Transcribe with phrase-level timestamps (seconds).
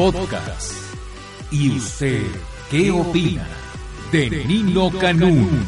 [0.00, 0.72] Podcast.
[1.50, 2.22] ¿Y usted
[2.70, 3.46] qué opina
[4.10, 5.62] de Nino Canún?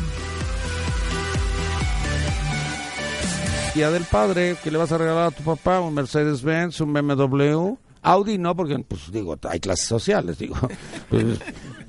[3.74, 5.80] Día del Padre, que le vas a regalar a tu papá?
[5.80, 7.76] Un Mercedes-Benz, un BMW.
[8.00, 10.56] Audi no, porque, pues digo, hay clases sociales, digo.
[11.10, 11.38] Pues,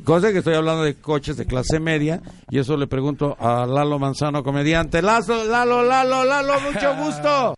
[0.04, 4.00] cosa que estoy hablando de coches de clase media, y eso le pregunto a Lalo
[4.00, 5.02] Manzano, comediante.
[5.02, 7.56] Lazo, Lalo, Lalo, Lalo, mucho gusto.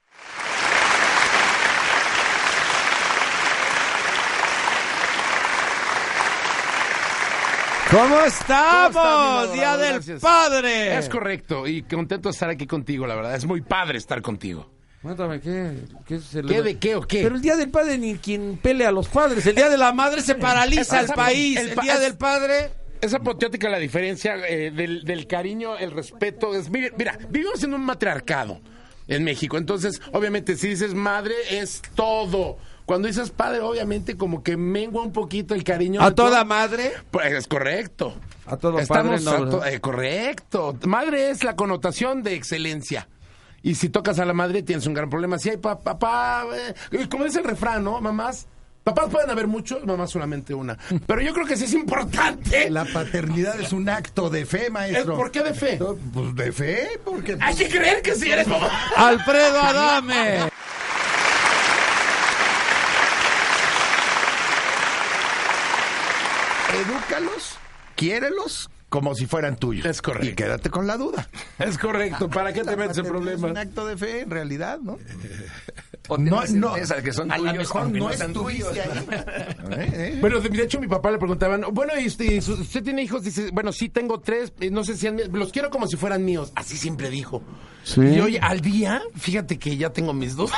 [7.91, 8.95] ¿Cómo estamos?
[8.95, 10.21] ¿Cómo estás, mi Día del Gracias.
[10.21, 10.97] Padre.
[10.97, 13.35] Es correcto, y contento de estar aquí contigo, la verdad.
[13.35, 14.69] Es muy padre estar contigo.
[15.01, 15.71] Cuéntame, ¿qué?
[16.07, 17.21] ¿Qué, se le- ¿Qué de qué o qué?
[17.21, 19.45] Pero el Día del Padre ni quien pelea a los padres.
[19.45, 21.57] El Día de la Madre se paraliza el país.
[21.59, 22.71] el Día del Padre...
[23.01, 26.55] Es apoteótica la diferencia eh, del, del cariño, el respeto.
[26.55, 28.61] Es, mira, mira, vivimos en un matriarcado
[29.07, 29.57] en México.
[29.57, 32.57] Entonces, obviamente, si dices madre, es todo.
[32.85, 36.01] Cuando dices padre, obviamente, como que mengua un poquito el cariño.
[36.01, 36.45] A toda todo.
[36.45, 36.93] madre.
[37.11, 38.13] Pues es correcto.
[38.45, 40.77] A todo Estamos padre, no, a to- eh, correcto.
[40.85, 43.07] Madre es la connotación de excelencia.
[43.63, 45.39] Y si tocas a la madre tienes un gran problema.
[45.39, 46.45] Si hay pa- papá,
[46.91, 47.99] eh, como dice el refrán, ¿no?
[47.99, 48.45] Mamás,
[48.83, 50.77] papás pueden haber muchos, mamás solamente una.
[51.07, 52.69] Pero yo creo que sí es importante.
[52.69, 55.15] La paternidad es un acto de fe, maestro.
[55.15, 55.79] ¿Por qué de fe?
[56.13, 57.35] Pues de fe, porque...
[57.41, 58.69] Hay que creer que sí eres mamá.
[58.95, 60.51] Alfredo Adame.
[66.75, 67.57] Edúcalos,
[67.95, 69.85] quiérelos como si fueran tuyos.
[69.85, 70.27] Es correcto.
[70.29, 71.27] Y quédate con la duda.
[71.59, 72.29] Es correcto.
[72.29, 73.57] ¿Para qué te metes en paternidad Es un problemas?
[73.67, 74.97] acto de fe, en realidad, ¿no?
[76.07, 76.71] O No, no.
[76.75, 78.69] certeza que son A tuyos, lo mejor no sean tuyos.
[78.77, 79.07] ahí.
[79.71, 79.91] ¿Eh?
[79.93, 80.17] ¿Eh?
[80.21, 82.39] Bueno, de hecho, mi papá le preguntaban, bueno, ¿y usted,
[82.83, 83.23] tiene hijos?
[83.23, 86.23] Dice, bueno, sí tengo tres, eh, no sé si han- los quiero como si fueran
[86.23, 86.51] míos.
[86.55, 87.41] Así siempre dijo.
[87.83, 88.01] Sí.
[88.01, 90.51] Y hoy, al día, fíjate que ya tengo mis dos.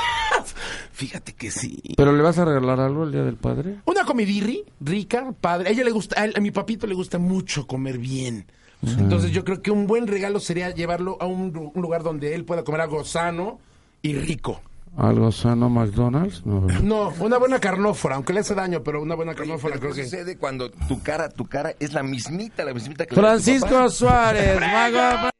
[0.97, 1.79] Fíjate que sí.
[1.95, 3.75] ¿Pero le vas a regalar algo el Día del Padre?
[3.85, 5.69] Una comidirri, rica, padre.
[5.69, 8.45] A ella le gusta, a, él- a mi papito le gusta mucho comer bien.
[8.85, 12.33] Entonces yo creo que un buen regalo sería llevarlo a un, lu- un lugar donde
[12.36, 13.59] él pueda comer algo sano
[14.02, 14.61] y rico.
[14.97, 16.43] ¿Algo sano McDonald's?
[16.45, 16.61] No.
[16.83, 20.03] No, una buena carnófora, aunque le hace daño, pero una buena carnófora creo ¿qué que...
[20.05, 23.27] sucede cuando tu cara, tu cara es la mismita, la mismita que la de tu
[23.43, 23.89] Francisco papá?
[23.89, 24.59] Suárez.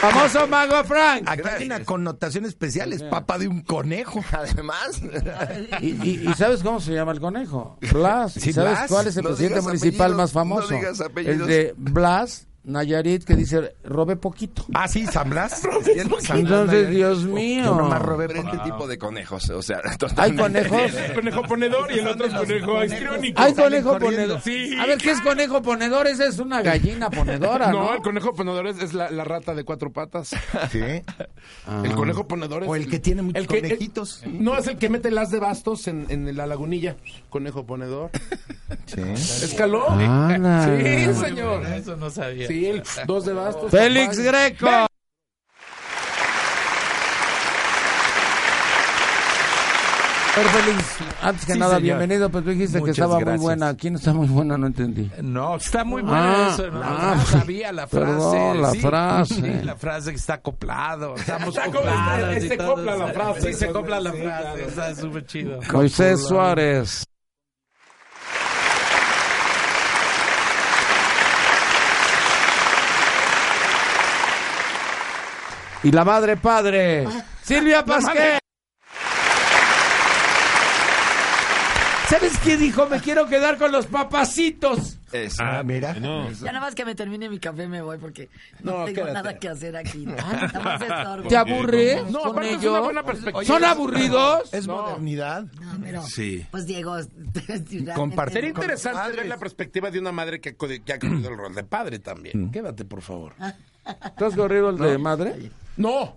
[0.00, 1.24] Famoso Mago Frank.
[1.26, 4.24] Aquí hay una connotación especial, es papa de un conejo.
[4.32, 5.00] Además,
[5.80, 7.78] ¿Y, y, y sabes cómo se llama el conejo?
[7.92, 8.36] Blas.
[8.36, 8.88] ¿Y Sí, ¿Sabes Blas.
[8.90, 10.70] cuál es el No presidente municipal apellidos, más famoso?
[10.70, 11.40] no digas apellidos.
[11.40, 14.64] el de Blas, Nayarit, que dice, robe poquito.
[14.74, 15.62] Ah, sí, San Blas.
[16.30, 17.74] Entonces, Dios Yo mío.
[17.74, 19.80] nomás robé pero este tipo de conejos, o sea,
[20.16, 20.92] ¿Hay conejos?
[21.14, 23.40] conejo ponedor y el otro es conejo histriónico.
[23.42, 24.40] ¿Hay conejo ponedor?
[24.42, 24.76] Sí.
[24.78, 26.06] A ver, ¿qué es conejo ponedor?
[26.06, 27.84] Esa es una gallina ponedora, ¿no?
[27.86, 30.28] No, el conejo ponedor es, es la, la rata de cuatro patas.
[30.70, 30.80] Sí.
[31.84, 32.68] El conejo ponedor es...
[32.68, 34.22] O el que tiene muchos el que- conejitos.
[34.24, 36.96] el- no, es el que mete las de bastos en, en la lagunilla.
[37.30, 38.10] Conejo ponedor.
[38.86, 39.00] Sí.
[39.00, 39.88] ¿Escaló?
[39.90, 40.66] Ala.
[40.78, 41.64] Sí, señor.
[41.66, 42.46] Eso no sabía.
[42.46, 43.70] Sí, el dos de bastos.
[43.70, 44.18] Félix.
[44.18, 44.68] Greco.
[50.52, 50.84] Félix,
[51.20, 51.82] antes que Sí, nada, señor.
[51.98, 53.42] bienvenido, pues tú dijiste que Muchas estaba muy gracias.
[53.42, 53.74] buena.
[53.74, 54.56] ¿Quién está muy buena?
[54.56, 55.10] No entendí.
[55.20, 56.66] No, está muy buena Ah, eso.
[56.68, 57.32] La ah, frase, sí.
[57.40, 58.06] sabía la frase.
[58.06, 58.78] Perdón, la sí.
[58.80, 59.34] frase.
[59.34, 61.16] Sí, la frase que está acoplado.
[61.16, 63.40] Estamos Está acoplados se- se copla la frase.
[63.52, 64.64] Sí, se copla la frase.
[64.64, 65.58] Está súper chido.
[65.72, 67.04] Moisés Suárez.
[75.82, 77.06] Y la madre padre,
[77.42, 78.38] Silvia Pasquel.
[82.08, 82.86] ¿Sabes qué dijo?
[82.88, 84.98] Me quiero quedar con los papacitos.
[85.12, 85.42] Eso.
[85.44, 85.92] Ah, mira.
[85.94, 86.00] Ya
[86.52, 88.30] nada más que me termine mi café me voy porque
[88.62, 89.12] no, No, tengo quédate.
[89.12, 90.06] nada que hacer aquí.
[90.80, 91.28] Estorbo.
[91.28, 92.70] ¿Te aburres No, con aparte es ellos?
[92.72, 93.44] una buena perspectiva.
[93.44, 94.54] ¿Son aburridos?
[94.54, 95.42] Es modernidad.
[95.60, 96.46] No, pero, Sí.
[96.50, 96.96] Pues Diego,
[97.94, 101.28] Compartir Sería interesante ver la perspectiva de una madre que, ha co- que ha corrido
[101.30, 102.50] el rol de padre también.
[102.50, 103.34] Quédate, por favor.
[104.16, 105.50] ¿Tú has corrido el de madre?
[105.76, 106.16] No.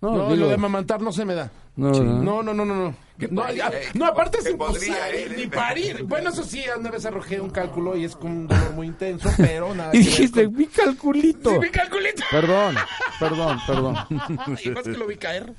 [0.00, 1.50] No, No, digo- lo de amamantar no se me da.
[1.76, 1.90] No.
[1.90, 2.94] No, no, no, no, no.
[3.30, 4.96] No, podría, ya- no, aparte es imposible.
[5.36, 6.02] Ni parir.
[6.04, 9.30] Bueno, eso sí, una vez arrojé un cálculo y es con un dolor muy intenso,
[9.36, 9.90] pero nada.
[9.94, 11.50] Y dijiste, con- mi calculito.
[11.52, 12.22] Sí, mi calculito.
[12.30, 12.74] Perdón,
[13.20, 13.96] perdón, perdón.
[14.64, 15.52] Y más que lo vi caer.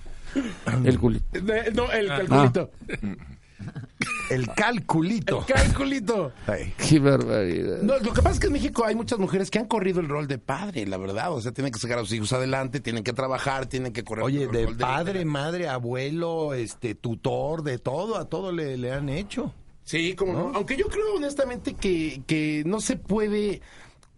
[0.83, 1.25] El culito.
[1.31, 2.71] De- No, el calculito.
[4.30, 5.46] El calculito.
[5.48, 6.31] El calculito.
[6.48, 6.74] Ay.
[6.78, 7.81] Qué barbaridad.
[7.81, 10.10] No, lo que pasa es que en México hay muchas mujeres que han corrido el
[10.10, 11.31] rol de padre, la verdad.
[11.31, 14.25] O sea, tienen que sacar a sus hijos adelante, tienen que trabajar, tienen que correr.
[14.25, 18.92] Oye, el de rol padre, madre, abuelo, este, tutor, de todo, a todo le, le
[18.92, 19.54] han hecho.
[19.84, 20.52] Sí, como no.
[20.56, 23.62] Aunque yo creo honestamente que, que no se puede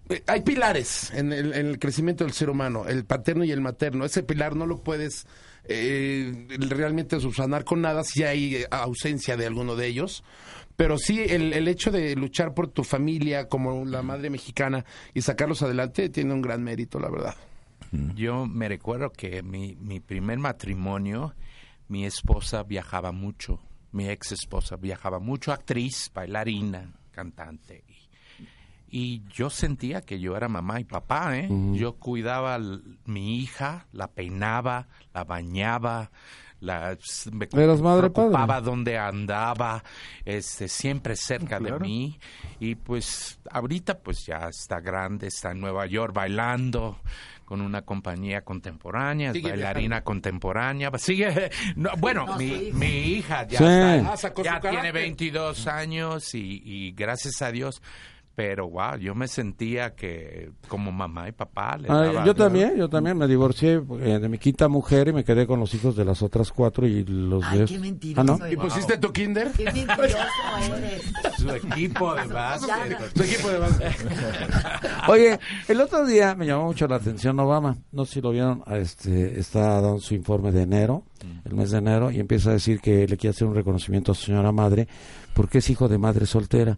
[0.10, 3.62] eh, hay pilares en el, en el crecimiento del ser humano, el paterno y el
[3.62, 4.06] materno.
[4.06, 5.25] Ese pilar no lo puedes
[5.67, 10.23] eh, realmente subsanar con nada si hay eh, ausencia de alguno de ellos.
[10.75, 15.21] Pero sí, el, el hecho de luchar por tu familia como la madre mexicana y
[15.21, 17.35] sacarlos adelante tiene un gran mérito, la verdad.
[18.15, 21.33] Yo me recuerdo que mi, mi primer matrimonio,
[21.87, 23.59] mi esposa viajaba mucho,
[23.91, 27.83] mi ex esposa viajaba mucho, actriz, bailarina, cantante.
[28.89, 31.50] Y, yo sentía que yo era mamá y papá, ¿eh?
[31.74, 32.60] Yo cuidaba a
[33.06, 36.12] mi hija, la peinaba, la bañaba,
[36.60, 36.98] la,
[37.31, 38.66] me Eras madre, preocupaba padre.
[38.66, 39.84] dónde andaba,
[40.25, 42.19] este, siempre cerca de mí.
[42.60, 47.00] Y pues ahorita pues ya está grande, está en Nueva York bailando
[47.45, 50.92] con una compañía contemporánea, Sigue bailarina contemporánea.
[50.98, 53.63] Sigue, no, bueno, No, mi, mi hija ya, Sí.
[53.63, 54.94] está- Ah, ya tiene carácter.
[54.94, 57.81] 22 años y, y gracias a Dios.
[58.38, 62.78] Pero wow, yo me sentía que como mamá y papá le Ah, daba- yo también,
[62.78, 65.95] yo también me divorcié eh, de mi quinta mujer y me quedé con los hijos
[65.95, 67.66] de las otras cuatro y los Ay, de...
[67.66, 68.22] qué mentiroso.
[68.22, 68.48] Ah, ¿no?
[68.48, 69.51] ¿Y pusiste tu kinder?
[69.57, 70.18] Qué mentiroso
[70.78, 71.01] eres.
[71.39, 72.68] su equipo de base.
[72.68, 73.86] Ya, Tu equipo de base.
[75.07, 77.75] Oye, el otro día me llamó mucho la atención Obama.
[77.92, 78.63] No sé si lo vieron.
[78.68, 81.04] Este, está dando su informe de enero,
[81.44, 84.16] el mes de enero, y empieza a decir que le quiere hacer un reconocimiento a
[84.16, 84.88] su señora madre
[85.34, 86.78] porque es hijo de madre soltera.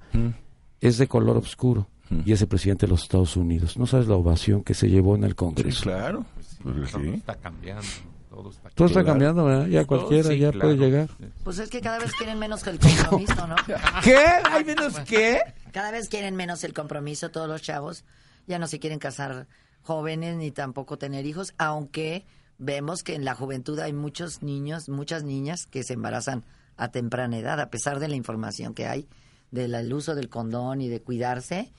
[0.82, 1.88] Es de color oscuro
[2.26, 3.78] y es el presidente de los Estados Unidos.
[3.78, 5.84] No sabes la ovación que se llevó en el Congreso.
[5.84, 6.26] Claro.
[6.64, 7.10] Pues Todo sí.
[7.10, 7.84] está cambiando.
[8.30, 9.46] Todo está Todo está cambiando.
[9.46, 9.68] ¿verdad?
[9.68, 10.68] Ya Todo, cualquiera sí, ya claro.
[10.68, 11.10] puede llegar.
[11.44, 13.56] Pues es que cada vez quieren menos que el compromiso, ¿no?
[14.04, 14.18] ¿Qué?
[14.50, 15.40] ¿Hay menos qué?
[15.72, 18.06] Cada vez quieren menos el compromiso todos los chavos.
[18.48, 19.48] Ya no se quieren casar
[19.84, 22.26] jóvenes ni tampoco tener hijos, aunque
[22.58, 26.44] vemos que en la juventud hay muchos niños, muchas niñas que se embarazan
[26.78, 29.08] a temprana edad, a pesar de la información que hay
[29.52, 31.72] del uso del condón y de cuidarse.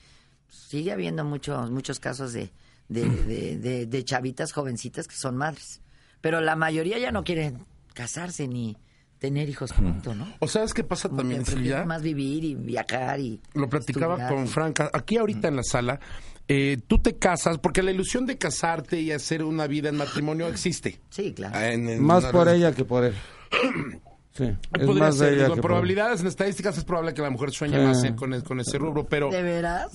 [0.49, 2.51] Sigue habiendo muchos muchos casos de,
[2.89, 5.81] de, de, de- de chavitas jovencitas que son madres.
[6.19, 8.77] Pero la mayoría ya no quieren casarse ni
[9.19, 10.27] tener hijos pronto, ¿no?
[10.39, 11.85] ¿O sabes qué pasa Como también, Silvia?
[11.85, 14.33] más vivir y viajar y Lo platicaba estudiar.
[14.33, 14.89] con Franca.
[14.93, 15.99] Aquí ahorita en la sala,
[16.47, 20.47] eh, tú te casas, porque la ilusión de casarte y hacer una vida en matrimonio
[20.47, 20.99] existe.
[21.11, 21.57] Sí, claro.
[21.59, 23.13] En- en Más por ella que por él.
[24.33, 26.85] Sí, es Podría más de ser, ella digo, que en por probabilidades, en estadísticas es
[26.85, 27.83] probable que la mujer sueñe Sí.
[27.83, 29.29] más eh, con, el- con ese rubro, pero...
[29.29, 29.91] ¿De veras?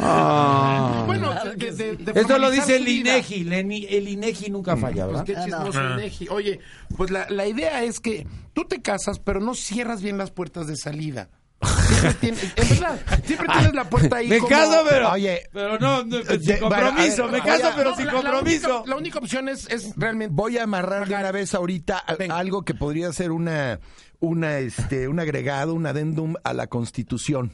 [0.00, 1.02] Ah.
[1.06, 2.88] Bueno, Claro de- que de- de Esto lo dice el.
[2.88, 3.46] INEGI.
[3.52, 5.24] El INEGI, nunca falla, Pues ¿verdad?
[5.26, 5.64] qué Ah, no.
[5.66, 6.28] chismoso Inegi.
[6.30, 6.60] Oye,
[6.96, 10.66] pues la, la idea es que tú te casas, pero no cierras bien las puertas
[10.66, 11.28] de salida.
[11.66, 15.10] Siempre tienes, en verdad, siempre tienes la puerta ahí Me como- caso, pero.
[15.12, 17.28] Oye, pero no, no, de- sin compromiso.
[17.28, 18.76] me caso, a- pero No, sin la- la compromiso.
[18.78, 20.34] única- La única opción es, es realmente...
[20.34, 22.36] voy a amarrar de una vez ahorita Venga.
[22.38, 23.80] algo que podría ser una,
[24.20, 27.52] una, este, un agregado, un adendum a la Constitución.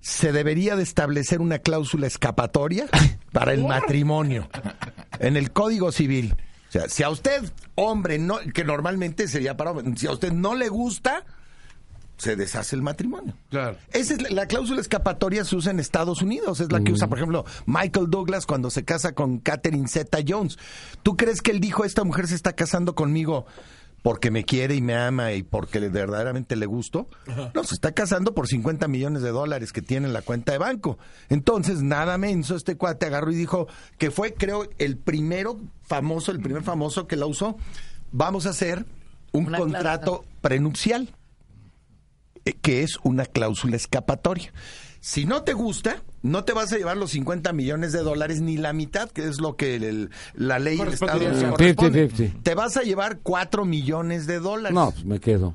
[0.00, 2.86] Se debería de establecer una cláusula escapatoria
[3.32, 4.48] para el matrimonio
[5.18, 6.34] en el Código Civil.
[6.68, 7.42] O sea, si a usted,
[7.76, 11.24] hombre, no, que normalmente sería para hombre, si a usted no le gusta,
[12.16, 13.34] se deshace el matrimonio.
[13.50, 13.76] Claro.
[13.92, 17.08] Esa es la, la cláusula escapatoria se usa en Estados Unidos, es la que usa,
[17.08, 20.58] por ejemplo, Michael Douglas cuando se casa con Catherine Zeta Jones.
[21.02, 23.46] ¿Tú crees que él dijo, esta mujer se está casando conmigo
[24.02, 27.08] porque me quiere y me ama y porque le- verdaderamente le gusto?
[27.54, 30.58] No, se está casando por 50 millones de dólares que tiene en la cuenta de
[30.58, 30.98] banco.
[31.30, 33.66] Entonces, nada menso, este cuate agarró y dijo
[33.98, 37.56] que fue, creo, el primero famoso, el primer famoso que la usó.
[38.12, 38.84] Vamos a hacer
[39.32, 41.08] un Una contrato prenupcial
[42.52, 44.52] que es una cláusula escapatoria.
[45.00, 48.56] Si no te gusta, no te vas a llevar los 50 millones de dólares ni
[48.56, 52.08] la mitad, que es lo que el- la ley del Estado corresponde.
[52.10, 52.42] 50-50.
[52.42, 54.74] Te vas a llevar 4 millones de dólares.
[54.74, 55.54] No, pues me quedo.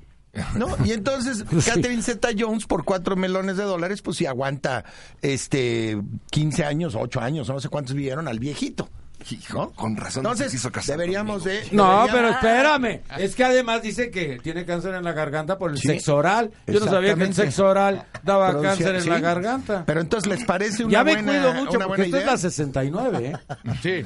[0.55, 0.67] ¿no?
[0.85, 1.69] Y entonces, Sí.
[1.71, 4.85] Catherine Zeta Jones, por 4 melones de dólares, pues sí aguanta
[5.23, 8.89] este 15 años, 8 años, no sé cuántos vivieron al viejito.
[9.31, 10.21] Hijo, con razón.
[10.25, 11.61] Entonces, quiso casar deberíamos conmigo.
[11.69, 11.75] de...
[11.75, 13.01] No, pero espérame.
[13.17, 16.51] Es que además dice que tiene cáncer en la garganta por el Sí, sexo oral.
[16.67, 19.09] Yo no sabía que el sexo oral daba cáncer en sí.
[19.09, 19.83] la garganta.
[19.85, 23.25] Pero entonces, ¿les parece una ya me buena, cuido mucho porque esto es la 69,
[23.33, 23.37] ¿eh?
[23.83, 24.03] Sí.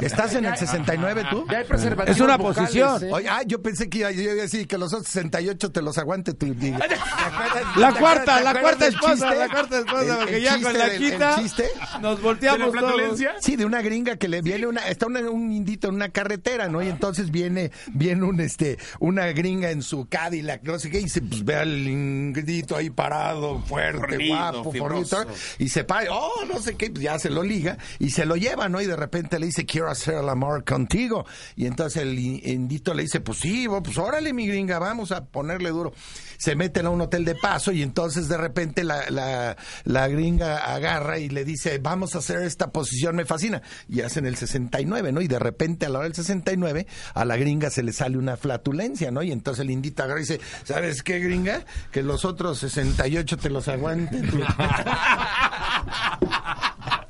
[0.00, 1.46] ¿Estás en el 69 tú?
[1.50, 3.04] Ya hay preservativos Es una vocales, posición.
[3.04, 3.10] ¿eh?
[3.12, 5.82] Oye, ah, yo pensé que iba yo iba a decir que los otros 68 te
[5.82, 6.46] los aguante tu.
[6.54, 11.36] ¿te acuerdas- La cuarta, la cuarta esposa, la cuarta esposa, porque ya con la quita
[11.40, 11.68] chiste?
[12.00, 13.20] nos ¿De volteamos la todos.
[13.40, 16.68] Sí, de una gringa que ándele, viene una, está una- un indito en una carretera,
[16.68, 16.82] ¿no?
[16.82, 21.08] Y entonces viene, viene un este, una gringa en su Cadillac, no sé qué, y
[21.08, 25.26] se pues, ve al indito ahí parado, fuerte, Fornido, guapo, fornido,
[25.58, 28.36] y se para, oh, no sé qué, pues ya se lo liga, y se lo
[28.36, 28.80] lleva, ¿no?
[28.80, 31.24] Y de repente le dice, quiero hacer el amor contigo.
[31.56, 35.70] Y entonces el indito le dice, pues sí, pues órale, mi gringa, vamos a ponerle
[35.70, 35.92] duro.
[36.42, 40.58] Se meten a un hotel de paso y entonces de repente la, la, la gringa
[40.74, 43.62] agarra y le dice, vamos a hacer esta posición, me fascina.
[43.88, 45.20] Y hacen el 69, ¿no?
[45.20, 48.36] Y de repente a la hora del 69 a la gringa se le sale una
[48.36, 49.22] flatulencia, ¿no?
[49.22, 51.64] Y entonces el indito agarra y dice, ¿sabes qué, gringa?
[51.92, 54.28] Que los otros 68 te los aguanten.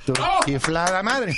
[0.04, 0.12] tú".
[0.12, 1.35] Tu chiflada madre.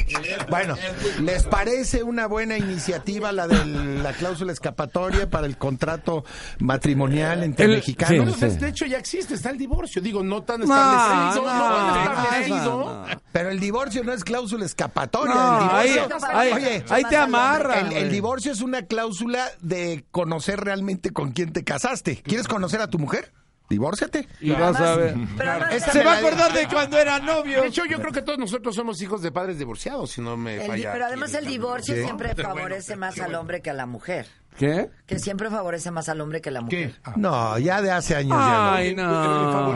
[0.50, 0.76] Bueno,
[1.20, 6.24] ¿les parece una buena iniciativa la de la cláusula escapatoria para el contrato
[6.58, 8.32] matrimonial entre El- mexicanos?
[8.34, 10.00] sí, Pues, De hecho, ya existe, está el divorcio.
[10.02, 11.44] Digo, no tan establecido.
[11.44, 12.58] no, No, no, establecido.
[12.84, 13.20] no, no.
[13.32, 15.34] Pero el divorcio no es cláusula escapatoria.
[15.34, 17.80] No, el ahí, divorcio, ahí, Oye, ahí te amarra.
[17.80, 22.22] el, el divorcio es una cláusula de conocer realmente con quién te casaste.
[22.22, 23.32] ¿Quieres conocer a tu mujer?
[23.68, 24.28] Divórciate.
[24.40, 25.14] Y vas a ver.
[25.90, 27.62] Se va a acordar de cuando era novio.
[27.62, 30.56] De hecho, yo creo que todos nosotros somos hijos de padres divorciados, si no me
[30.56, 30.92] el falla.
[30.92, 34.26] pero además el divorcio siempre favorece más al hombre que a la mujer.
[34.58, 34.88] ¿Qué?
[35.06, 36.94] Que siempre favorece más al hombre que a la mujer.
[37.16, 39.74] No, ya de hace años ya Ay, no.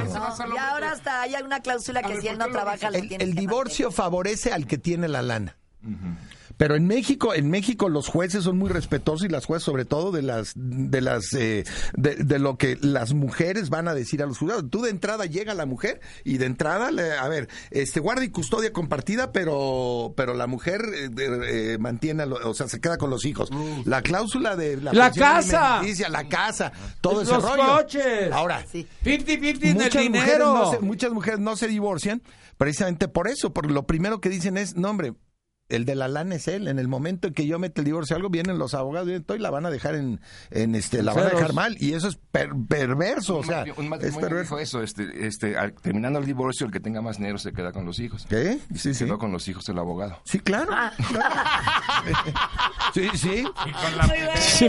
[0.55, 3.13] y ahora hasta hay una cláusula que ver, si él ¿por no trabaja le el,
[3.15, 5.57] el que divorcio favorece al que tiene la lana.
[6.59, 10.13] Pero en México, en México los jueces son muy respetuosos y las jueces sobre todo
[10.13, 11.65] de las de las eh,
[11.97, 14.65] de, de lo que las mujeres van a decir a los juzgados.
[14.69, 18.29] Tú de entrada llega la mujer y de entrada le- a ver, este guarda y
[18.31, 22.99] custodia compartida, pero pero la mujer eh, eh, mantiene, a lo- o sea, se queda
[22.99, 23.49] con los hijos.
[23.85, 25.81] La cláusula de la, La casa.
[26.11, 27.63] la casa, todo ese Los rollo.
[27.77, 28.33] coches.
[28.33, 28.87] Ahora, Sí.
[29.05, 30.55] 50-50 en el muchas mujeres, dinero.
[30.55, 32.21] no se, muchas mujeres no se divorcian
[32.57, 35.15] precisamente por eso, porque lo primero que dicen es, no hombre,
[35.69, 36.69] el de la lana es él.
[36.69, 39.23] En el momento en que yo mete el divorcio algo, vienen los abogados y dicen,
[39.23, 40.21] "Estoy, la van a dejar en,
[40.51, 41.77] en este, la van a dejar mal.
[41.81, 44.57] Y eso es per- perverso, o sea, un es matrimonio perverso.
[44.57, 47.73] dijo eso, este, este, al- terminando el divorcio, el que tenga más dinero se queda
[47.73, 48.27] con los hijos.
[48.29, 48.59] ¿Qué?
[48.75, 49.05] Sí, sí.
[49.05, 50.21] Quedó con los hijos el abogado.
[50.25, 50.71] Sí, claro.
[50.73, 50.93] Ah.
[52.95, 53.45] sí, sí.
[53.45, 54.69] Muy.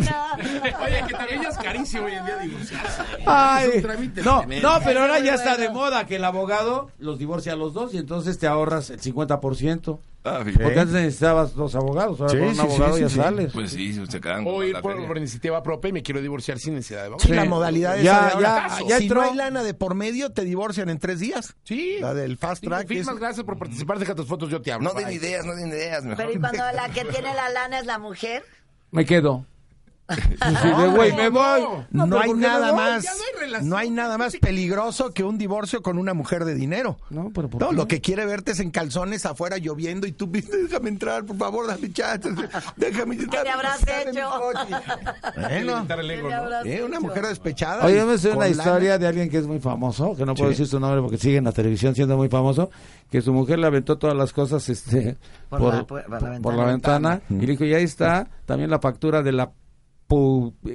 [0.83, 3.01] Oye, que también ya es carísimo hoy en día divorciarse.
[3.25, 4.69] Ay, Es un trámite no, tremendo.
[4.73, 7.93] no, pero ahora ya está de moda que el abogado los divorcia a los dos
[7.93, 9.99] y entonces te ahorras el 50%.
[10.23, 13.51] Ah, Porque antes necesitabas dos abogados, ahora Sí, con un sí, abogado sí, ya sales.
[13.53, 16.59] Pues sí, se quedan O con ir por, por iniciativa propia y me quiero divorciar
[16.59, 17.21] sin necesidad de abogado.
[17.21, 17.33] Sí, Sí.
[17.35, 19.21] la modalidad esa Ya, ya, ya si entró.
[19.21, 21.55] no hay lana de por medio, te divorcian en tres días.
[21.63, 21.97] Sí.
[22.01, 22.87] La del fast track.
[22.87, 23.97] firmas, es- gracias por participar.
[23.97, 24.91] Deja tus fotos, yo te hablo.
[24.93, 26.17] No den ideas, no den ideas, mejor.
[26.17, 28.43] Pero y cuando la que tiene la lana es la mujer,
[28.91, 29.45] Me quedo.
[30.09, 31.61] De güey, me voy.
[31.91, 32.79] No, hay ¿por qué nada voy?
[32.81, 33.69] más, Ya no hay relación.
[33.69, 36.97] no hay nada más peligroso que un divorcio con una mujer de dinero.
[37.09, 37.75] No, pero ¿por No, qué?
[37.75, 41.67] lo que quiere verte es en calzones afuera lloviendo y tú déjame entrar, por favor,
[41.67, 42.29] dame chance,
[42.75, 43.43] déjame entrar.
[43.43, 44.29] me habrás hecho?
[45.35, 45.85] Bueno,
[46.63, 47.85] ¿qué eh, una mujer despechada.
[47.85, 48.49] Oye, yo me sé una lana.
[48.49, 50.53] historia de alguien que es muy famoso, que no puedo Sí.
[50.57, 52.69] decir su nombre porque sigue en la televisión siendo muy famoso,
[53.11, 55.17] que su mujer le aventó todas las cosas este
[55.49, 56.57] Por por, la pu- por la por ventana.
[56.57, 59.51] la ventana y le dijo, y ahí está también la factura de la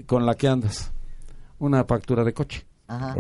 [0.06, 0.92] con la que andas,
[1.58, 2.64] una factura de coche.
[2.86, 3.16] Ajá.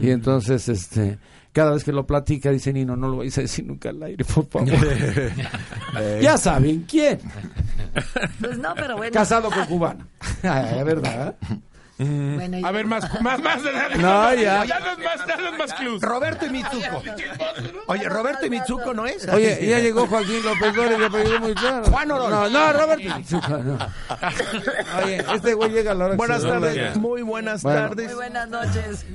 [0.00, 1.18] Y entonces, este,
[1.52, 4.24] cada vez que lo platica, dice Nino, no lo vais a decir nunca al aire,
[4.24, 4.68] por favor.
[6.20, 7.20] ya saben quién.
[8.40, 9.12] Pues no, pero bueno.
[9.12, 10.06] Casado con cubana.
[10.42, 10.82] Ay,
[12.04, 13.62] Bueno, y- A ver, más, más, más.
[13.98, 14.64] No, ya.
[14.64, 16.00] Danos más, danos más clues.
[16.02, 17.02] Roberto y Mitsuko.
[17.86, 19.28] Oye, Roberto y Mitsuko no es.
[19.28, 21.84] Oye, ya llegó Joaquín López Dóriga, que apellido muy claro.
[21.86, 22.30] Juan Orol.
[22.30, 23.38] No, no, Roberto.
[23.64, 23.78] no.
[25.04, 27.80] Oye, este güey llega a la hora Buenas tardes, muy buenas Bueno.
[27.80, 28.06] tardes.
[28.06, 29.06] muy buenas noches.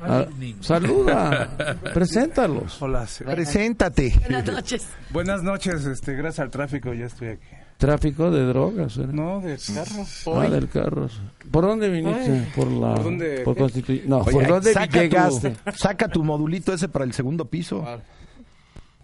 [0.00, 0.26] Ah,
[0.60, 1.48] saluda,
[1.92, 2.80] preséntalos.
[2.82, 3.06] Hola.
[3.24, 4.14] Preséntate.
[4.20, 4.86] buenas noches.
[5.10, 7.46] buenas noches, este, gracias al tráfico ya estoy aquí.
[7.78, 9.06] Tráfico de drogas, ¿eh?
[9.10, 10.06] No, de carro.
[10.40, 11.08] Ah, del carro.
[11.50, 12.46] ¿Por dónde viniste?
[12.54, 12.94] por la.
[12.94, 13.40] ¿por dónde?
[13.40, 15.50] Por Constitu- No, Oye, ¿por dónde saca llegaste?
[15.50, 17.84] Tu, saca tu modulito ese para el segundo piso.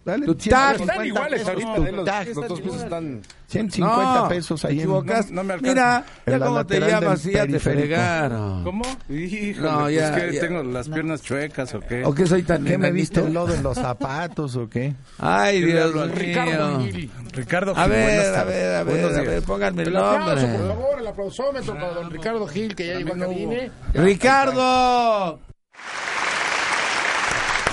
[0.02, 0.80] Dale, Tu 150 tag.
[0.80, 1.92] Están iguales pesos.
[1.92, 2.28] Los, tag.
[2.28, 3.22] los dos están...
[3.48, 4.78] 150 No, pesos ahí en...
[4.80, 5.32] equivocaste.
[5.34, 5.56] no me.
[5.58, 8.62] Mira, ya la cómo te llamas, ya te fregaron.
[8.64, 8.84] ¿Cómo?
[9.08, 10.40] Híjole, No, pues ya, que ya.
[10.40, 12.04] tengo las piernas chuecas o qué.
[12.04, 14.94] ¿O qué soy tan ¿Qué me viste el lodo en los zapatos o qué?
[15.18, 16.92] Ay, Dios Ricardo mío.
[16.92, 17.10] Gil.
[17.32, 20.50] Ricardo A Gil, ver, a ver, a ver, a ver, pónganme el El aplauso, por
[20.50, 20.68] nombre.
[20.68, 24.00] favor, el aplausómetro para don Ricardo Gil, que ya llegó a.
[24.00, 25.40] Ricardo.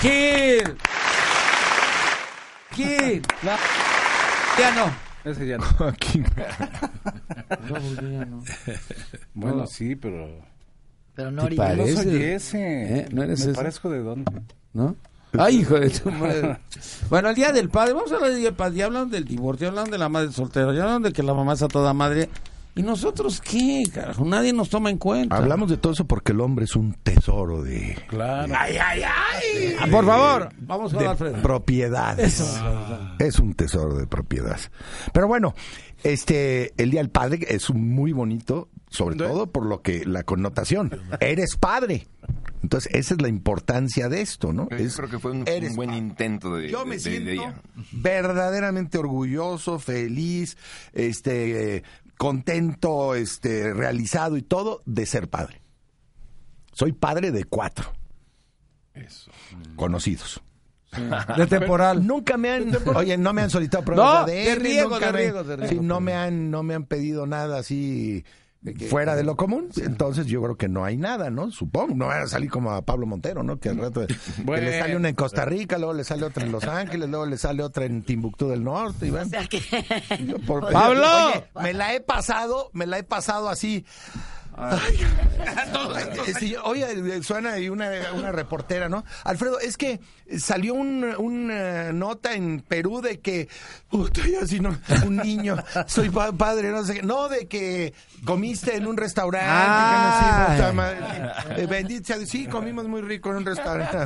[0.00, 0.76] Gil.
[2.84, 3.22] Gil.
[4.58, 4.92] Ya no.
[5.30, 5.66] Ese ya no.
[5.86, 6.22] Aquí.
[9.34, 10.28] Bueno, sí, pero...
[11.14, 11.76] Pero no ¿Te parece?
[11.82, 12.98] No Ese- soy ese.
[13.00, 13.08] ¿Eh?
[13.10, 13.54] ¿No eres ¿Me ese?
[13.54, 14.32] parezco de dónde?
[14.72, 14.94] ¿No?
[15.36, 16.58] Ay, hijo de tu madre.
[17.10, 18.76] Bueno, el día del padre, vamos a hablar del día del padre.
[18.76, 21.34] Ya hablan del divorcio, ya hablan de la madre soltera, ya hablan de que la
[21.34, 22.28] mamá es a toda madre.
[22.78, 24.24] ¿Y nosotros qué, carajo?
[24.24, 25.36] Nadie nos toma en cuenta.
[25.36, 28.54] Hablamos de todo eso porque el hombre es un tesoro de, Claro.
[28.56, 31.42] Ah, por favor, vamos con de Alfredo.
[31.42, 32.42] propiedades.
[33.18, 34.58] Es un tesoro de propiedad.
[35.12, 35.54] Pero bueno,
[36.02, 40.22] este, el Día del Padre es un muy bonito, sobre todo por lo que la
[40.22, 41.00] connotación.
[41.20, 42.06] Eres padre.
[42.62, 44.68] Entonces, esa es la importancia de esto, ¿no?
[44.70, 46.02] Yo Es- creo que fue un, eres un buen padre.
[46.04, 47.54] intento de, Yo me de- siento idea.
[47.92, 50.56] verdaderamente orgulloso, feliz,
[50.92, 51.82] este, eh,
[52.18, 55.62] contento, este, realizado y todo de ser padre.
[56.72, 57.92] Soy padre de cuatro.
[59.76, 60.40] Conocidos.
[61.36, 62.06] De temporal.
[62.06, 65.12] Nunca me han, oye, no me han solicitado pruebas No, de ADN, riego, nunca de
[65.12, 65.68] me- riego, de riego.
[65.70, 68.24] sí, no me han, no me han pedido nada así
[68.88, 69.68] fuera de lo común.
[69.76, 71.50] Entonces yo creo que no hay nada, ¿no?
[71.50, 71.94] Supongo.
[71.94, 73.58] No van a salir como a Pablo Montero, ¿no?
[73.58, 74.64] Que al rato que Bueno.
[74.64, 77.36] le sale una en Costa Rica, luego le sale otra en Los Ángeles, luego le
[77.38, 79.06] sale otra en Timbuktu del Norte.
[79.06, 79.60] Y O sea que...
[80.46, 81.06] Por- ¡Pablo!
[81.28, 83.84] Oye, me la he pasado, me la he pasado así.
[84.58, 84.98] Ay.
[86.38, 89.04] Sí, oye, suena ahí una, una reportera, ¿no?
[89.24, 90.00] Alfredo, es que
[90.38, 93.48] salió un- una nota en Perú de que,
[93.88, 97.94] puta, y así no, un niño, soy pa- padre, no sé qué, no, de que
[98.24, 99.46] comiste en un restaurante,
[100.66, 100.82] que no
[101.56, 103.98] eh, bendito Dios, sí, comimos muy rico en un restaurante.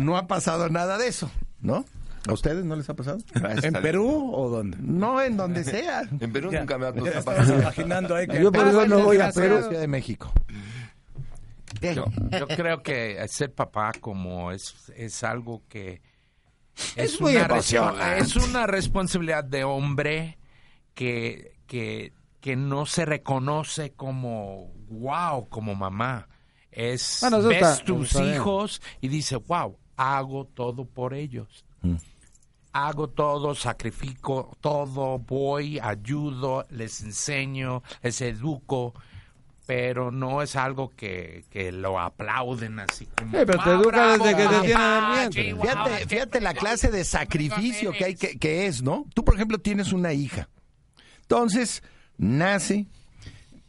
[0.00, 1.30] No ha pasado nada de eso,
[1.60, 1.84] ¿no?
[2.28, 3.18] ¿A ustedes no les ha pasado?
[3.62, 4.76] ¿En Perú o dónde?
[4.80, 6.02] No, en donde sea.
[6.20, 7.58] En Perú nunca me ha pasado.
[7.60, 8.40] imaginando ahí que...
[8.42, 9.58] Yo por eso no voy a Perú.
[9.62, 10.32] Ciudad de México.
[11.80, 16.00] Yo, yo creo que ser papá como es, es algo que
[16.94, 18.18] Es muy una emocionante.
[18.18, 20.38] es una responsabilidad de hombre
[20.94, 26.28] que, que, que no se reconoce como wow, como mamá.
[26.70, 28.34] Es Bueno, ves está- tus bien.
[28.34, 31.64] hijos y dice wow, hago todo por ellos.
[32.72, 38.94] Hago todo, sacrifico todo, voy, ayudo, les enseño, les educo,
[39.66, 43.32] pero no es algo que, que lo aplauden así como.
[43.32, 45.42] Pero te "Ah, educa desde que te tienen en el vientre".
[45.44, 48.20] sí, wow, Fíjate, fíjate la clase de sacrificio que hay eres".
[48.20, 49.06] que, que es, ¿no?
[49.14, 50.48] Tú, por ejemplo, tienes una hija.
[51.20, 51.82] Entonces,
[52.16, 52.86] nace,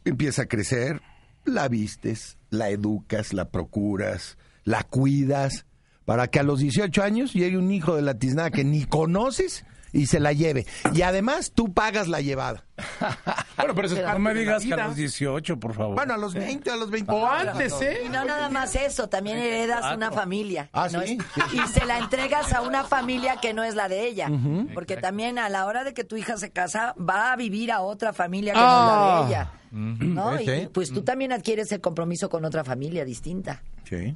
[0.04, 1.02] empieza a crecer,
[1.44, 5.66] la vistes, la educas, la procuras, la cuidas,
[6.04, 9.64] para que a los 18 años llegue un hijo de la tiznada que ni conoces
[9.92, 10.66] y se la lleve.
[10.92, 12.64] Y además tú pagas la llevada.
[13.56, 15.94] Bueno, pero eso es No me digas que a los 18, por favor.
[15.94, 17.12] Bueno, a los 20, a los 20.
[17.12, 18.00] O antes, ¿eh?
[18.04, 20.68] Y no nada más eso, también heredas una familia.
[20.72, 21.16] Ah, ¿no ¿sí?
[21.36, 21.54] es?
[21.54, 24.28] Y se la entregas a una familia que no es la de ella.
[24.74, 27.80] Porque también a la hora de que tu hija se casa, va a vivir a
[27.80, 29.20] otra familia que no es la Ah.
[29.22, 29.52] de ella.
[29.70, 30.40] ¿No?
[30.40, 33.62] Y, pues tú también adquieres el compromiso con otra familia distinta.
[33.88, 34.12] Sí.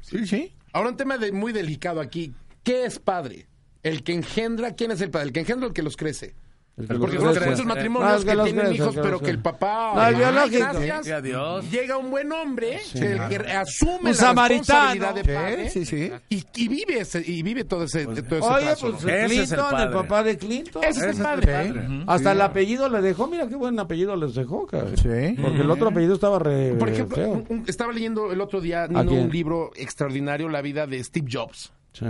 [0.00, 0.52] Sí, sí.
[0.72, 2.34] Ahora un tema de- muy delicado aquí.
[2.64, 3.46] ¿Qué es padre?
[3.82, 5.26] El que engendra, ¿quién es el padre?
[5.28, 6.34] El que engendra o el que los crece.
[6.74, 7.40] Que Porque crece.
[7.40, 9.92] muchos No, matrimonios que, los tienen hijos, que pero que el papá...
[9.94, 10.58] No, el Ay, biológico.
[10.58, 11.04] gracias.
[11.04, 11.70] Sí, adiós.
[11.70, 14.94] Llega un buen hombre, el que asume Un la samaritano.
[14.94, 16.12] responsabilidad de Sí, padre sí, sí.
[16.30, 19.10] Y, y vive ese, y vive todo ese, todo ese Oye, trazo, pues ¿no?
[19.10, 19.92] Ese es el Clinton, el, padre.
[19.92, 20.82] papá de Clinton.
[20.84, 21.52] Ese es el padre.
[21.52, 22.04] padre.
[22.06, 24.96] Hasta el apellido le dejó, mira qué buen apellido les dejó, cabrón.
[24.96, 25.36] Sí.
[25.42, 27.32] Porque el otro apellido estaba re Por ejemplo, feo.
[27.32, 31.70] un- un- estaba leyendo el otro día un libro extraordinario, La vida de Steve Jobs.
[31.92, 32.06] Sí.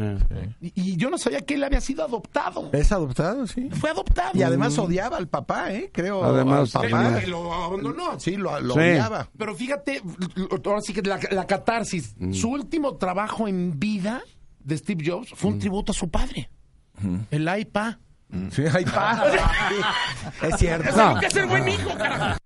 [0.61, 2.71] Y, y yo no sabía que él había sido adoptado.
[2.73, 3.69] Es adoptado, sí.
[3.73, 4.31] Fue adoptado.
[4.35, 5.91] Y además odiaba al papá, ¿eh?
[5.93, 6.23] Creo.
[6.25, 7.19] Además, al papá.
[7.21, 8.19] Que lo abandonó.
[8.21, 8.81] Sí, lo, lo Sí.
[8.81, 9.29] odiaba.
[9.37, 10.01] Pero fíjate,
[10.65, 12.15] ahora sí que la, la catarsis.
[12.33, 14.23] Su último trabajo en vida
[14.61, 16.49] de Steve Jobs fue un tributo a su padre.
[17.33, 17.97] El iPad.
[18.51, 18.63] Sí,
[18.95, 19.25] pa.
[20.43, 20.97] Es cierto.
[20.97, 21.19] No.
[21.21, 22.39] que es el buen hijo, carajo.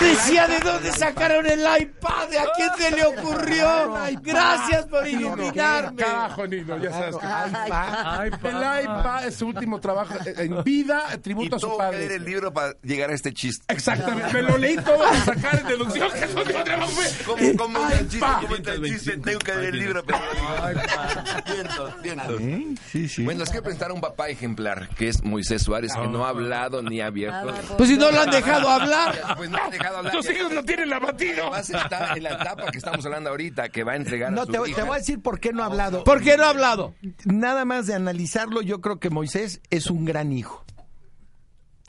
[0.00, 3.94] Decía de dónde sacaron el iPad, ¿a quién se le ocurrió?
[4.22, 5.96] Gracias por iluminarme.
[6.02, 7.16] Carajo, Nino, ya sabes.
[7.16, 12.14] que- El iPad es su último trabajo en vida, tributo a su que leer padre.
[12.16, 13.64] el libro para llegar a este chiste.
[13.68, 17.06] Exactamente, me lo leí todo para sacar en deducción que su último trabajo fue.
[17.26, 18.20] ¿Cómo, cómo entra el chiste?
[18.26, 18.38] pa.
[18.40, 19.16] ¿Cómo entra el chiste?
[19.18, 20.18] Tengo que leer el libro, pero...
[21.54, 22.40] Vientos, vientos.
[22.90, 23.24] Sí, sí.
[23.24, 26.30] Bueno, les quiero presentar a un papá ejemplar, que es Moisés Suárez, que no ha
[26.30, 27.46] hablado ni ha abierto.
[27.46, 29.34] Nada, Pues si no lo han dejado hablar.
[29.36, 30.14] Pues no ha dejado hablar.
[30.14, 31.46] Los hijos lo tienen abatido.
[31.52, 34.46] Además está en la etapa que estamos hablando ahorita, que va a entregar No, a
[34.46, 34.76] su te, hija.
[34.76, 36.04] te voy a decir por qué no ha hablado.
[36.04, 36.94] ¿Por qué no ha hablado?
[37.24, 40.64] Nada más de analizarlo, yo creo que Moisés es un gran hijo.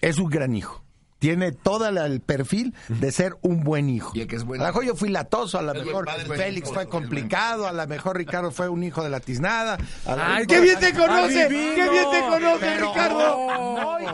[0.01, 0.83] Es un gran hijo.
[1.19, 4.11] Tiene todo la- el perfil de ser un buen hijo.
[4.15, 6.73] Y el que es a lo mejor yo fui latoso, a lo mejor Félix hijo,
[6.73, 9.77] fue complicado, a lo mejor Ricardo fue un hijo de la tiznada.
[10.07, 11.47] Ay, ¡Qué bien te conoce!
[11.47, 13.35] ¡Qué bien te conoce, Pero Ricardo!
[13.37, 14.05] hoy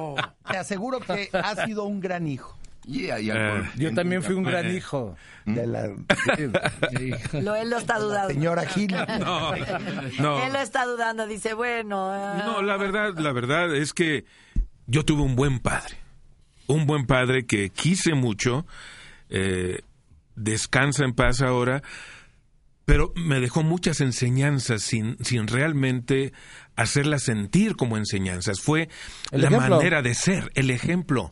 [0.51, 2.57] te aseguro que ha sido un gran hijo.
[2.89, 5.15] Eh, Yo también fui un gran hijo.
[5.45, 5.87] De la
[7.41, 8.29] Lo, él lo está dudando.
[8.33, 8.95] señora Gil.
[9.19, 9.51] No,
[10.19, 10.43] no.
[10.43, 12.09] Él lo está dudando, dice, bueno.
[12.11, 14.25] ah, No, la verdad, la verdad es que
[14.85, 15.97] yo tuve un buen padre.
[16.67, 18.65] Un buen padre que quise mucho.
[19.29, 19.81] eh,
[20.35, 21.81] descansa en paz ahora.
[22.85, 26.31] Pero me dejó muchas enseñanzas sin, sin realmente
[26.77, 28.61] hacerlas sentir como enseñanzas.
[28.61, 28.87] Fue
[29.31, 29.75] El la ejemplo.
[29.77, 31.29] manera de ser, el ejemplo.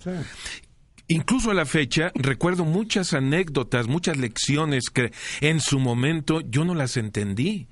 [1.08, 6.74] Incluso a la fecha recuerdo muchas anécdotas, muchas lecciones que en su momento yo no
[6.76, 7.68] las entendí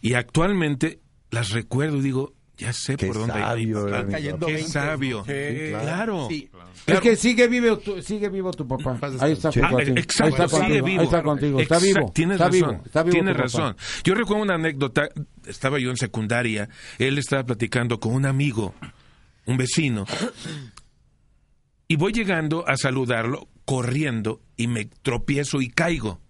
[0.00, 5.24] y actualmente las recuerdo y digo, ya sé Qué por dónde sabio, mi Qué sabio.
[5.24, 6.28] claro.
[6.86, 8.96] Es que sigue vivo, tu, sigue vivo tu papá.
[9.20, 9.96] Ahí está, Ah, contigo.
[9.98, 10.84] exacto, ahí está sigue contigo.
[10.86, 11.00] vivo.
[11.00, 11.60] Ahí está contigo.
[11.60, 12.12] Está Exacto, vivo.
[12.14, 12.60] Tienes está razón.
[12.70, 12.82] vivo.
[12.86, 13.42] Está vivo tienes papá.
[13.42, 13.76] razón.
[14.04, 15.08] Yo recuerdo una anécdota.
[15.46, 16.68] Estaba yo en secundaria.
[16.98, 18.74] Él estaba platicando con un amigo,
[19.46, 20.06] un vecino.
[21.88, 26.20] Y voy llegando a saludarlo, corriendo, y me tropiezo y caigo.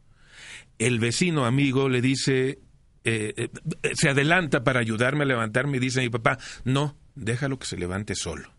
[0.78, 2.58] El vecino amigo le dice,
[3.04, 3.50] eh, eh,
[3.94, 7.78] se adelanta para ayudarme a levantarme y dice a mi papá, no, déjalo que se
[7.78, 8.52] levante solo.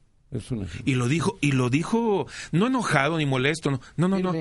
[0.85, 4.33] Y lo dijo, y lo dijo, no enojado ni molesto, no, no, no, no.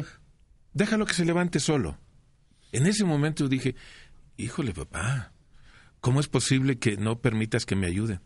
[0.72, 1.98] Déjalo que se levante solo.
[2.72, 3.76] En ese momento dije,
[4.36, 5.32] híjole, papá,
[6.00, 8.20] ¿cómo es posible que no permitas que me ayuden?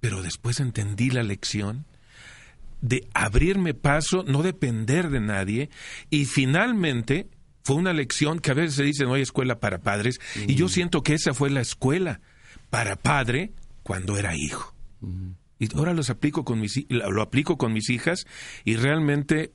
[0.00, 1.86] Pero después entendí la lección
[2.82, 5.70] de abrirme paso, no depender de nadie,
[6.10, 7.28] y finalmente
[7.64, 10.68] fue una lección que a veces se dice no hay escuela para padres, y yo
[10.68, 12.20] siento que esa fue la escuela
[12.68, 14.74] para padre cuando era hijo.
[15.58, 18.26] Y ahora los aplico con mis, lo aplico con mis hijas
[18.64, 19.52] y realmente,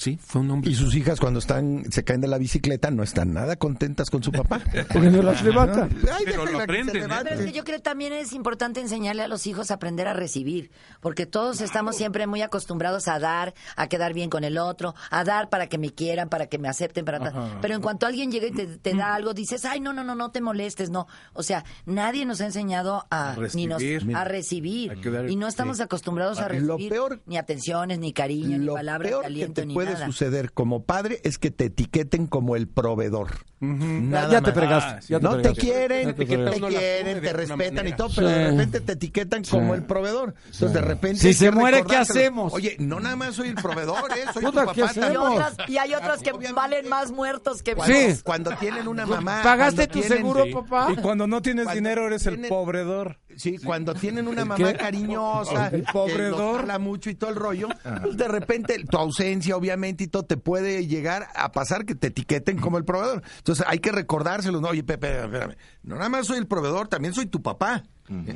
[0.00, 0.70] sí, fue un hombre.
[0.70, 4.22] Y sus hijas cuando están se caen de la bicicleta no están nada contentas con
[4.22, 4.60] su papá.
[4.92, 5.88] Porque no las levanta.
[6.12, 7.14] Ay, Pero lo aprenden, ¿eh?
[7.22, 10.08] Pero es que yo creo que también es importante enseñarle a los hijos a aprender
[10.08, 14.58] a recibir, porque todos estamos siempre muy acostumbrados a dar, a quedar bien con el
[14.58, 17.58] otro, a dar para que me quieran, para que me acepten, para tal.
[17.60, 20.14] Pero en cuanto alguien llega y te, te da algo, dices, ay, no, no, no,
[20.14, 21.06] no te molestes, no.
[21.32, 24.16] O sea, nadie nos ha enseñado a, A ni nos, recibir.
[24.16, 24.98] a recibir.
[25.28, 25.82] Y no estamos sí.
[25.82, 29.74] acostumbrados a Lo recibir peor- ni atenciones, ni cariño, ni Lo palabras de aliento, ni
[29.92, 33.28] puede suceder como padre es que te etiqueten como el proveedor.
[33.60, 34.54] Nada Ya te más.
[34.54, 35.06] fregaste.
[35.12, 38.80] ya te no te quieren, Ya te quieren, te respetan y todo, pero de repente
[38.80, 40.34] te etiquetan como el proveedor.
[40.46, 42.54] Entonces de repente Si se muere, ¿qué hacemos?
[42.54, 44.24] Oye, no nada más soy el proveedor, ¿eh?
[44.32, 45.22] soy Puta, tu ¿qué papá Y, hacemos?
[45.22, 45.42] también.
[45.42, 46.52] otras, y hay otras que Obviamente.
[46.54, 48.20] valen más muertos que Cuando, Sí.
[48.24, 49.40] cuando tienen una mamá.
[49.42, 50.52] ¿Pagaste tu tienen- seguro, Sí.
[50.54, 50.88] papá?
[50.92, 53.18] Y cuando no tienes Cuando dinero eres el tienen- pobredor.
[53.36, 54.76] Sí, cuando tienen una ¿El mamá qué?
[54.76, 56.60] cariñosa, El que pobredor.
[56.60, 57.68] habla mucho y todo el rollo,
[58.02, 62.08] pues de repente tu ausencia, obviamente, y todo te puede llegar a pasar que te
[62.08, 63.22] etiqueten como el proveedor.
[63.38, 67.14] Entonces hay que recordárselo, no, oye, Pepe, espérame, no nada más soy el proveedor, también
[67.14, 67.82] soy tu papá.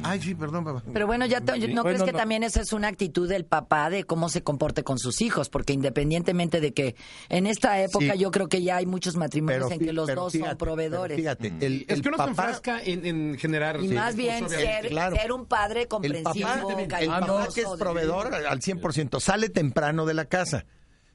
[0.05, 0.85] Ay, sí, perdón, papá.
[0.93, 2.19] Pero bueno, ya te- ¿no crees que no.
[2.19, 5.49] también esa es una actitud del papá de cómo se comporte con sus hijos?
[5.49, 6.95] Porque independientemente de que
[7.29, 8.19] en esta época Sí.
[8.21, 11.17] yo creo que ya hay muchos matrimonios en que los pero dos fíjate, son proveedores.
[11.21, 13.81] pero Fíjate, el, Es el que uno se papá, enfrasca en, en generar.
[13.83, 15.17] y sí, más bien ser, claro.
[15.17, 20.07] ser un padre el comprensivo, papá, el papá que es proveedor al 100%, sale temprano
[20.07, 20.67] de la casa.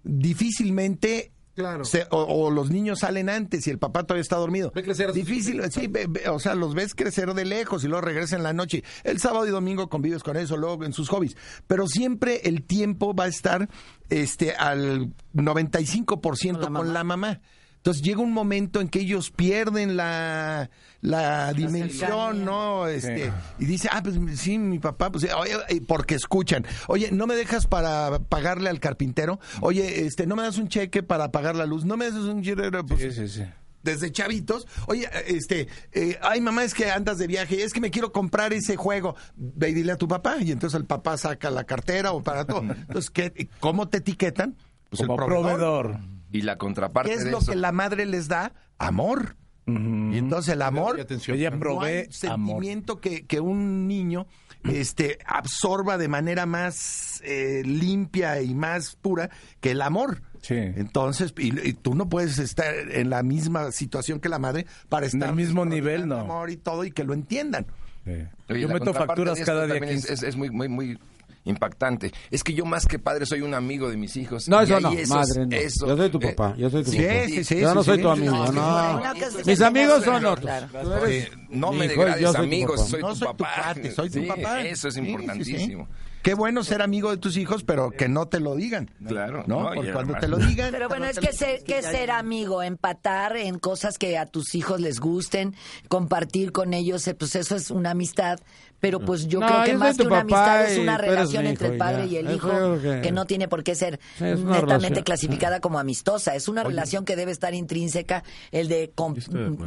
[0.03, 1.83] Difícilmente Claro.
[1.83, 4.71] se- o, o los niños salen antes y el papá todavía está dormido.
[4.73, 8.01] Ve crecer Difícil, sí, ve- ve- o sea, los ves crecer de lejos y luego
[8.01, 8.83] regresan en la noche.
[9.03, 11.35] El sábado y domingo convives con eso, luego en sus hobbies.
[11.67, 13.67] Pero siempre el tiempo va a estar
[14.09, 17.41] este al 95% Con la con la mamá.
[17.79, 20.69] Entonces llega un momento en que ellos pierden la,
[21.01, 22.43] la dimensión.
[22.43, 22.87] ¿no?
[22.87, 26.65] Este, Y dice, ah, pues sí, mi papá, pues oye, eh, porque escuchan.
[26.87, 29.39] Oye, ¿no me dejas para pagarle al carpintero?
[29.61, 31.85] Oye, este, ¿no me das un cheque para pagar la luz?
[31.85, 32.69] ¿No me das un cheque?
[32.85, 33.43] Pues, Sí, sí, sí.
[33.81, 37.91] desde chavitos, oye, este, eh, ay mamá, es que andas de viaje, es que me
[37.91, 41.49] quiero comprar ese juego, ve y dile a tu papá, y entonces el papá saca
[41.49, 42.59] la cartera o para todo.
[42.69, 44.57] Entonces, ¿qué, ¿cómo te etiquetan?
[44.89, 45.97] Pues Como proveedor.
[46.31, 47.51] Y la contraparte ¿Qué es de lo eso.
[47.51, 48.53] que la madre les da?
[48.77, 49.35] Amor.
[49.67, 51.37] Y entonces el amor, atención.
[51.37, 52.55] Ella no provee amor.
[52.57, 54.25] sentimiento que, que un niño
[54.63, 60.23] este, absorba de manera más eh, limpia y más pura que el amor.
[60.41, 60.55] Sí.
[60.55, 65.05] Entonces, y, y tú no puedes estar en la misma situación que la madre para
[65.05, 66.17] En el estar mismo nivel, no.
[66.21, 67.67] amor y todo y que lo entiendan.
[68.05, 68.11] Sí.
[68.49, 69.75] Oye, Yo meto facturas cada día.
[69.75, 70.13] también es, 15.
[70.13, 70.97] es- es muy, muy, muy
[71.45, 72.11] impactante.
[72.31, 74.47] Es que yo más que padre soy un amigo de mis hijos.
[74.47, 75.55] No, eso no, esos- madre, no.
[75.55, 77.13] eso, yo soy tu eh, papá, yo soy tu sí, papá.
[77.27, 78.03] sí, sí, yo no sí, soy sí.
[78.03, 78.51] tu amigo, No,
[78.99, 79.13] no.
[79.45, 80.39] Mis amigos son otros.
[80.45, 80.67] Claro.
[80.81, 82.89] Tú eres no me hijo degrades soy tu amigos, papá.
[82.89, 83.73] soy No tu soy tu papá.
[83.95, 84.61] soy tu Sí, papá.
[84.61, 85.11] Eso es Sí, sí, sí.
[85.11, 85.87] importantísimo.
[86.21, 88.91] Qué bueno ser amigo de tus hijos, pero que no te lo digan.
[89.07, 89.45] Claro.
[89.47, 89.71] ¿No?
[89.73, 90.69] Porque cuando te lo digan.
[90.69, 94.81] Pero bueno, es que ser, que ser amigo, empatar en cosas que a tus hijos
[94.81, 95.55] les gusten,
[95.87, 98.37] compartir con ellos, eh, pues eso es una amistad.
[98.79, 101.77] Pero pues yo No, creo que más que una amistad es una relación entre el
[101.77, 102.13] padre ya.
[102.13, 105.03] y el hijo que- que no tiene por qué ser Sí, netamente relación.
[105.03, 106.35] clasificada como amistosa.
[106.35, 109.17] Es una relación que debe estar intrínseca, el de con-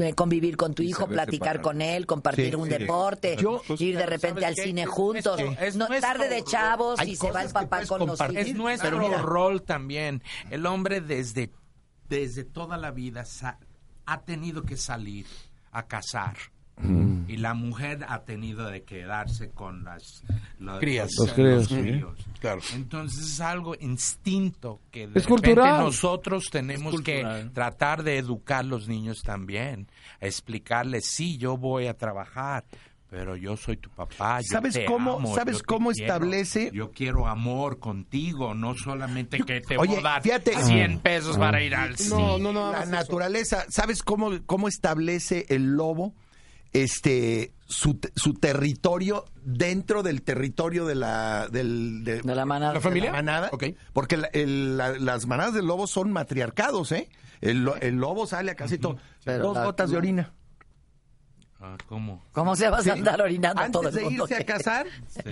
[0.01, 2.79] eh, convivir con tu hijo, platicar con él, compartir Sí, un sí.
[2.79, 3.37] deporte,
[3.79, 7.43] ir de repente al cine juntos, Es no, nuestro- tarde de chavos y se va
[7.43, 8.35] el papá con los hijos.
[8.37, 10.23] Es nuestro Pero rol también.
[10.51, 11.51] El hombre desde,
[12.09, 13.59] desde toda la vida sa-
[14.07, 15.27] ha tenido que salir
[15.71, 16.37] a cazar.
[17.29, 20.23] Y la mujer ha tenido de quedarse con las
[20.59, 21.11] los, Crías.
[21.19, 21.69] Los críos.
[21.69, 22.19] críos.
[22.41, 22.61] Claro.
[22.75, 25.81] Entonces es algo instinto que de Es repente cultural.
[25.85, 27.53] nosotros tenemos que cultural.
[27.53, 29.89] tratar de educar a los niños también,
[30.21, 32.65] explicarles, sí, yo voy a trabajar,
[33.11, 34.41] pero yo soy tu papá.
[34.41, 38.55] yo ¿Sabes te cómo- amo, sabes yo te cómo quiero, establece- Yo quiero amor contigo,
[38.55, 42.11] no solamente que te Oye, voy a dar fíjate- 100 pesos para ir al cine.
[42.17, 42.73] No, no, no.
[42.73, 46.15] la naturaleza, ¿sabes cómo, cómo establece el lobo
[46.73, 52.75] este su, te- su territorio dentro del territorio de la del, de, De la manada.
[52.75, 53.11] ¿La familia?
[53.11, 53.51] de la manada?
[53.93, 57.09] Porque la- el- la- las manadas del lobo son matriarcados, ¿eh?
[57.41, 58.99] El, el lobo sale a casi todo.
[59.25, 60.33] Pero Dos gotas de orina.
[61.61, 62.25] Ah, ¿Cómo?
[62.33, 62.91] ¿Cómo se vas Sí.
[62.91, 64.25] a andar orinando todo Antes el de mundo?
[64.29, 64.87] irse a cazar,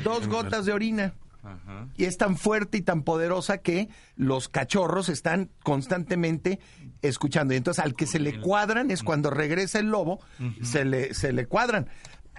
[0.05, 1.15] dos gotas de orina.
[1.43, 1.89] Ajá.
[1.97, 6.61] Y es tan fuerte y tan poderosa que los cachorros están constantemente
[7.03, 7.55] escuchando.
[7.55, 10.21] Y entonces al que se le cuadran es cuando regresa el lobo,
[10.63, 11.89] se, le, se le cuadran.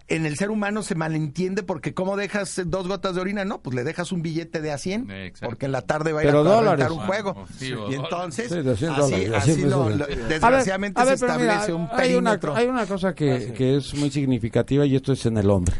[0.08, 3.45] En el ser humano se malentiende porque ¿cómo dejas dos gotas de orina?
[3.45, 5.45] No, pues le dejas un billete de a 100 Exacto.
[5.47, 7.45] porque en la tarde va a ir Pero a, rentar un juego.
[7.58, 11.06] Sí, y entonces, Sí, de 100 así, dólares, así 100 lo- A ver, desgraciadamente a
[11.06, 12.56] ver, se mira, establece un hay una, perímetro.
[12.56, 15.76] hay una cosa que, que es muy significativa y esto es en el hombre.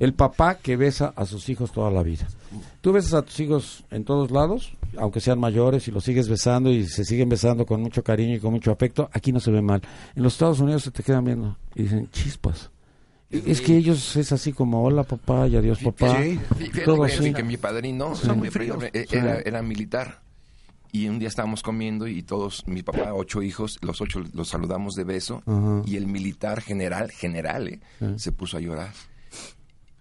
[0.00, 2.26] El papá que besa a sus hijos toda la vida.
[2.86, 6.70] Tú besas a tus hijos en todos lados, aunque sean mayores, y los sigues besando
[6.70, 9.60] y se siguen besando con mucho cariño y con mucho afecto, aquí no se ve
[9.60, 9.82] mal.
[10.14, 12.70] En los Estados Unidos se te quedan viendo y dicen chispas.
[13.28, 16.22] Es que ellos es así como, hola papá y adiós papá.
[16.22, 16.38] Sí.
[16.58, 17.32] Fíjate Todo que, así.
[17.34, 18.76] que mi padrino Son muy mi fríos.
[18.76, 20.20] padrino, eh, era, era militar.
[20.92, 24.94] Y un día estábamos comiendo y todos, mi papá, ocho hijos, los ocho los saludamos
[24.94, 25.42] de beso.
[25.86, 27.80] Y el militar general, general, eh,
[28.14, 28.92] se puso a llorar.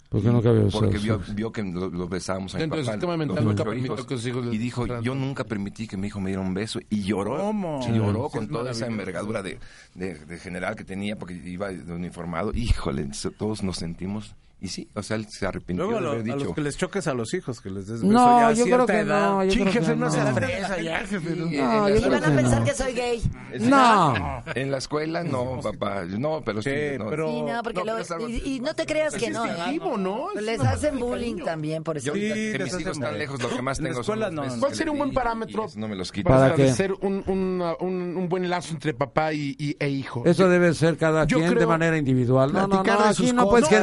[0.10, 2.84] ¿Por qué no cabe Porque vio, vio que lo, lo besábamos a mi Dentro de
[2.84, 2.96] su papá.
[2.96, 4.06] sistema los mental ocho nunca permitió hijos.
[4.06, 6.80] que sus hijos y dijo, yo nunca permití que mi hijo me diera un beso.
[6.90, 7.38] Y lloró.
[7.38, 7.82] ¿Cómo?
[7.84, 9.60] Sí, lloró Sí, con toda esa envergadura de,
[9.96, 12.52] de- de general que tenía porque iba de uniformado.
[12.54, 14.36] Híjole, todos nos sentimos...
[14.62, 16.46] Y sí, o sea, él se arrepintió Luego a, de lo- haber a dicho...
[16.46, 18.64] los que les choques a los hijos, que les des beso No, ya a yo
[18.64, 19.30] creo cierta que edad.
[19.30, 19.44] no.
[19.44, 20.12] Yo creo jefe, que no no.
[20.12, 21.36] se la fresa ya, jefe.
[21.36, 22.66] No, en yo van creo a que pensar no.
[22.66, 23.22] que soy gay.
[23.60, 24.44] No.
[24.56, 26.04] En la escuela no, papá.
[26.06, 26.70] No, pero sí.
[26.70, 27.10] Sí, no.
[27.10, 29.46] pero- Sí, no, porque No, lo- pero y, y no te creas que es no,
[29.46, 29.50] ¿eh?
[29.50, 30.28] instintivo, ¿no?
[30.36, 31.46] Es Les hacen bullying cariño.
[31.46, 32.08] también por eso.
[32.08, 34.36] Yo, Sí, que mis hijos están lejos, lo que más En la tengo escuela son
[34.36, 34.60] no, no.
[34.60, 36.30] ¿Cuál que sería un buen parámetro no me los quito.
[36.30, 40.24] para establecer un, una- un, un buen lazo entre papá e hijo?
[40.26, 42.52] Eso debe ser cada quien de creo- manera individual.
[42.54, 43.82] No, no, no, aquí no puedes cosas.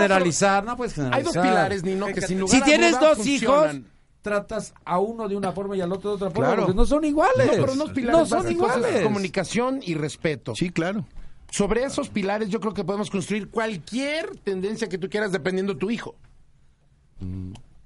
[0.62, 1.34] Generalizar, no puedes Hay generalizar.
[1.34, 3.70] dos pilares, Nino, que sin lugar Si a tienes duda dos hijos,
[4.22, 6.62] tratas a uno de una forma y al otro de otra forma, Claro.
[6.66, 7.46] porque no son iguales.
[7.46, 9.02] No, pero unos pilares no son básicos iguales.
[9.02, 10.54] comunicación y respeto.
[10.54, 11.04] Sí, claro.
[11.50, 15.78] Sobre esos pilares yo creo que podemos construir cualquier tendencia que tú quieras dependiendo de
[15.80, 16.14] tu hijo.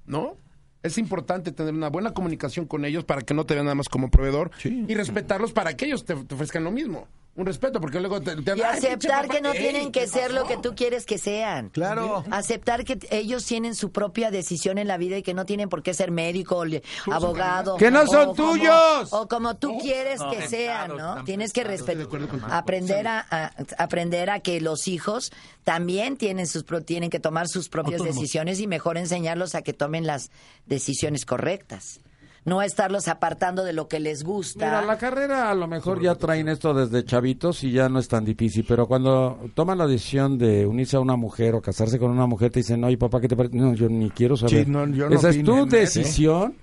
[0.05, 0.35] ¿No?
[0.83, 3.89] Es importante tener una buena comunicación con ellos para que no te vean nada más
[3.89, 4.85] como proveedor Sí.
[4.87, 7.07] y respetarlos para que ellos te, te ofrezcan lo mismo.
[7.37, 10.45] Un respeto, porque luego te, te Y aceptar que no tienen que ¿qué ser lo
[10.47, 11.69] que tú quieres que sean.
[11.69, 12.23] Claro.
[12.31, 15.83] Aceptar que ellos tienen su propia decisión en la vida y que no tienen por
[15.83, 16.63] qué ser médico,
[17.11, 17.77] abogado.
[17.77, 19.09] ¡Que no o son como- tuyos!
[19.13, 21.23] O como tú quieres que sean, ¿no?
[21.25, 22.07] Tienes que respetar.
[22.49, 25.31] Aprender a, a- aprender a que los hijos
[25.63, 29.73] también tienen sus pro- tienen que tomar sus propias decisiones y mejor enseñarlos a que
[29.73, 30.31] tomen las
[30.65, 31.99] decisiones correctas.
[32.47, 34.65] No estarlos apartando de lo que les gusta.
[34.65, 38.07] Mira, la carrera a lo mejor ya traen esto desde chavitos y ya no es
[38.07, 42.09] tan difícil, pero cuando toman la decisión de unirse a una mujer o casarse con
[42.09, 43.57] una mujer, te dicen, oye papá, ¿qué te parece?
[43.57, 44.63] No, yo ni quiero saber.
[44.65, 45.65] Sí, no, yo no Esa es tu ¿eh?
[45.69, 46.55] decisión.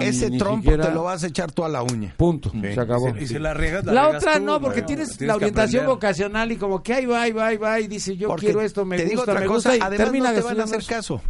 [0.00, 2.14] y Ese ni trompo siquiera- te lo vas a echar tú a la uña.
[2.16, 3.08] Punto, se acabó.
[3.18, 4.86] Y si la riegas, La otra tú, no, porque ¿no?
[4.86, 7.88] tienes, Tienes la orientación vocacional y como que ahí va, ahí va, ahí va, y
[7.88, 10.04] dice yo Porque quiero esto, me te digo gusta, otra me cosa, gusta, y además
[10.06, 11.20] termina no te van a hacer caso.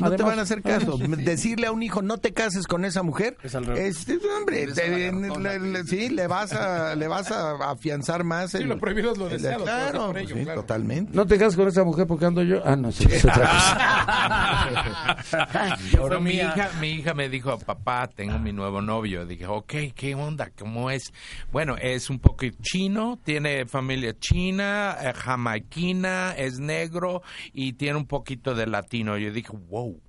[0.00, 0.98] No te van a hacer caso.
[0.98, 4.08] Decirle a un hijo, no te cases con esa mujer, Es al revés.
[4.08, 8.50] es, hombre, te- le- le- sí, le vas a, le vas a afianzar más.
[8.52, 10.60] Sí, lo prohibido es lo el- deseado, Claro, por ello, sí, claro.
[10.62, 11.12] totalmente.
[11.14, 12.60] No te casas con esa mujer porque ando yo.
[12.64, 15.16] Ah, no, sí, es otra cosa.
[15.92, 19.26] Pero mi hija, mi hija me dijo, papá, tengo mi nuevo novio.
[19.26, 20.50] Dije, ok, ¿qué onda?
[20.58, 21.12] ¿Cómo es?
[21.52, 28.06] Bueno, es un poco chino, tiene familia china, eh, jamaiquina, es negro y tiene un
[28.06, 29.16] poquito de latino.
[29.18, 30.00] Yo dije, wow.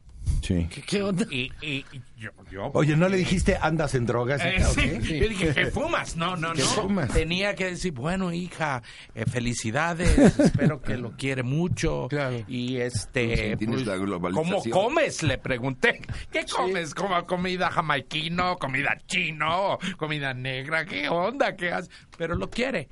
[0.41, 0.67] Sí.
[0.69, 1.25] ¿Qué, qué onda?
[1.31, 4.41] Y, y- y yo, yo- Oye, ¿no le dijiste andas en drogas?
[4.43, 4.81] y Eh, tal, sí.
[5.07, 5.19] qué?
[5.19, 6.15] Yo dije, ¿qué fumas?
[6.15, 6.67] No, no, ¿Qué no.
[6.67, 7.09] fumas?
[7.11, 8.83] Tenía que decir, bueno, hija,
[9.15, 12.07] eh, felicidades, espero que lo quiere mucho.
[12.09, 12.43] Claro.
[12.47, 13.55] Y este.
[13.59, 14.71] la globalización.
[14.71, 15.23] ¿Cómo comes?
[15.23, 16.01] Le pregunté.
[16.31, 16.93] ¿Qué comes?
[16.93, 20.85] ¿Como comida jamaiquino, comida chino, comida negra?
[20.85, 21.55] ¿Qué onda?
[21.55, 21.89] ¿Qué haces?
[22.17, 22.87] Pero lo quiere.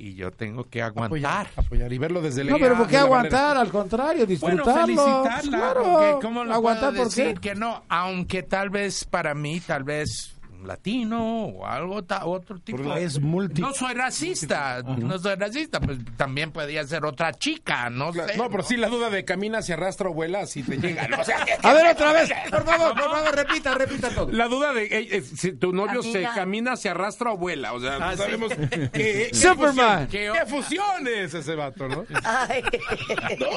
[0.00, 1.48] Y yo tengo que aguantar.
[1.56, 2.60] Apoyar y verlo desde No, lejos.
[2.62, 3.56] pero ¿por qué aguantar?
[3.56, 4.86] Al contrario, Bueno, disfrutarlo.
[4.86, 5.58] felicitarla.
[5.58, 6.18] Claro.
[6.22, 7.22] ¿Cómo lo aguantar puedo por qué?
[7.24, 7.82] decir que no?
[7.88, 12.94] Aunque tal vez para mí, tal vez latino o algo, ta- otro tipo.
[12.94, 13.60] Es multi...
[13.60, 18.36] No soy racista, no soy racista, pues también podía ser otra chica, no sé.
[18.36, 21.06] No, pero sí la duda de camina, si arrastra o vuela, si te llega.
[21.08, 21.18] ¿no?
[21.20, 22.30] O sea, A ver, otra vez.
[22.50, 24.30] Por favor, por favor, repita, repita todo.
[24.32, 27.72] La duda de eh, eh, si tu novio se camina, se arrastra o vuela.
[27.74, 28.18] O sea, no Ah, sí.
[28.18, 30.06] sabemos qué, qué Superman.
[30.06, 32.04] fusión- ¿Qué, qué fusión es ese vato, no?
[32.24, 32.62] Ay.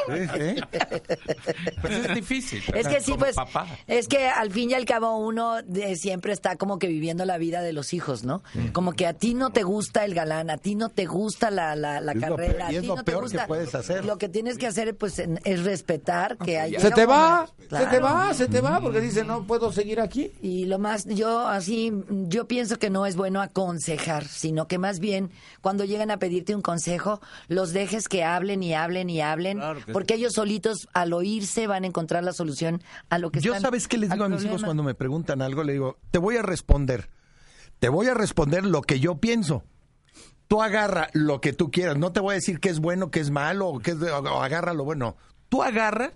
[0.10, 0.56] ¿Eh?
[1.82, 2.64] Pues es difícil.
[2.74, 3.68] Es que sí, pues, papá.
[3.88, 7.38] es que al fin y al cabo uno de- siempre está como que viviendo la
[7.38, 8.44] vida de los hijos, ¿no?
[8.74, 11.76] Como que a ti no te gusta el galán, a ti no te gusta la,
[11.76, 14.06] la, la carrera, peor- y a es ti lo no te peor que puedes hacer.
[14.06, 17.86] Lo que tienes que hacer pues es respetar que haya Se te va, Claro.
[17.86, 20.32] se te va, se te va, porque dice, no puedo seguir aquí.
[20.42, 21.94] Y lo más, yo así,
[22.28, 26.54] yo pienso que no es bueno aconsejar, sino que más bien cuando llegan a pedirte
[26.56, 29.62] un consejo, los dejes que hablen y hablen y hablen,
[29.94, 33.62] porque ellos solitos al oírse van a encontrar la solución a lo que Yo están-
[33.62, 36.36] sabes qué les digo a mis hijos cuando me preguntan algo, le digo, te voy
[36.38, 36.81] a responder.
[37.80, 39.64] Te voy a responder lo que yo pienso.
[40.48, 41.98] Tú agarra lo que tú quieras.
[41.98, 44.12] No te voy a decir qué es bueno, qué es malo, o qué es de-
[44.12, 45.16] o agarra lo bueno.
[45.50, 46.14] Tú agarra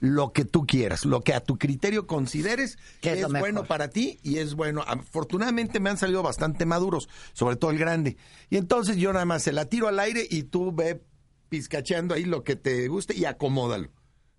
[0.00, 4.18] lo que tú quieras, lo que a tu criterio consideres Que es bueno para ti
[4.22, 4.82] y es bueno.
[4.86, 8.16] Afortunadamente me han salido bastante maduros, sobre todo el grande.
[8.50, 11.02] Y entonces yo nada más se la tiro al aire y tú ve
[11.48, 13.90] pizcacheando ahí lo que te guste y acomódalo.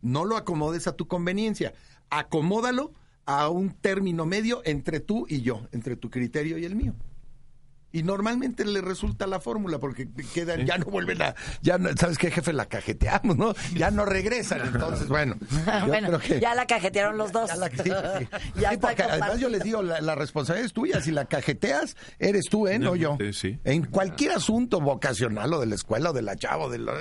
[0.01, 1.73] No lo acomodes a tu conveniencia,
[2.09, 2.93] acomódalo
[3.29, 6.95] a un término medio entre tú y yo, entre tu criterio y el mío.
[7.91, 12.17] Y normalmente le resulta la fórmula porque quedan, ya no vuelven a, ya no, ¿sabes
[12.19, 12.53] qué, jefe?
[12.53, 13.53] La cajeteamos, ¿no?
[13.75, 15.37] Ya no regresan, entonces, bueno.
[15.87, 17.49] bueno, que- ya la cajetearon los dos.
[17.49, 17.89] ya la- sí, sí.
[17.89, 21.01] Ya Sí, está porque además yo les digo, la, la responsabilidad es tuya.
[21.01, 22.77] Si la cajeteas, eres tú, ¿eh?
[22.79, 23.15] No yo.
[23.19, 23.59] Sí, sí.
[23.63, 26.93] En cualquier asunto vocacional o de la escuela o de la chava o de la,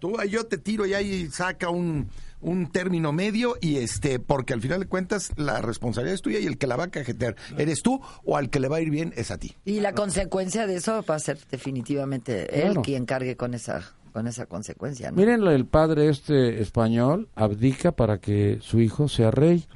[0.00, 2.10] tú yo te tiro y ahí saca un,
[2.44, 6.46] un término medio y este, porque al final de cuentas la responsabilidad es tuya y
[6.46, 8.90] el que la va a cajetear eres tú o al que le va a ir
[8.90, 9.56] bien es a ti.
[9.64, 12.82] Y la consecuencia de eso va a ser definitivamente él Claro.
[12.82, 15.16] quien cargue con esa con esa consecuencia, ¿no?
[15.16, 19.66] Miren, el padre este español abdica para que su hijo sea rey.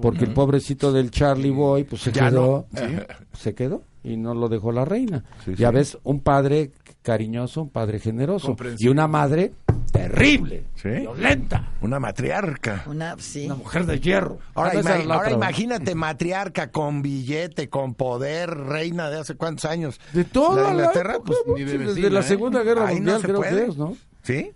[0.00, 2.80] Porque el pobrecito del Charlie Boy, pues se Ya quedó, no.
[2.80, 2.96] Sí.
[3.34, 5.22] se quedó y no lo dejó la reina.
[5.58, 6.70] ya ves, un padre
[7.02, 9.52] cariñoso, un padre generoso y una madre
[9.94, 12.82] terrible, violenta, Una matriarca.
[12.86, 13.46] Una sí.
[13.46, 14.38] una mujer de hierro.
[14.54, 20.00] Ahora, Ah, no, ima- imagínate matriarca con billete, con poder, reina de hace cuántos años.
[20.12, 21.54] de toda La la Inglaterra, época, pues, ¿no?
[21.54, 22.22] ni de desde la ¿eh?
[22.24, 23.64] Segunda Guerra Ahí no Mundial se creo puede.
[23.64, 23.96] que es, ¿no?
[24.22, 24.52] ¿Sí?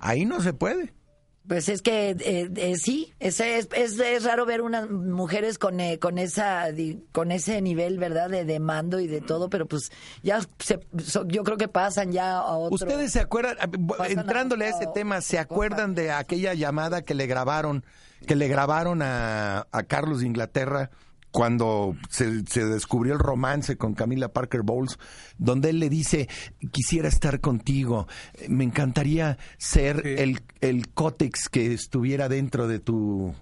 [0.00, 0.92] Ahí no se puede.
[1.48, 5.98] Pues es que eh, eh, sí, es, es, es raro ver unas mujeres con, eh,
[5.98, 8.30] con esa di- con ese nivel, ¿verdad?
[8.30, 9.90] De, de mando y de todo, pero pues
[10.22, 12.74] ya se, so- yo creo que pasan ya a otro.
[12.76, 13.68] ¿Ustedes se acuerdan, ah,
[14.02, 17.84] a entrándole a ese tema, se acuerdan de aquella llamada que le grabaron,
[18.26, 20.90] que le grabaron a, a Carlos de Inglaterra
[21.32, 24.98] cuando se, se descubrió el romance con Camila Parker Bowles,
[25.38, 26.28] donde él le dice,
[26.70, 28.06] quisiera estar contigo,
[28.48, 33.34] me encantaría ser el, el cótex que estuviera dentro de tu...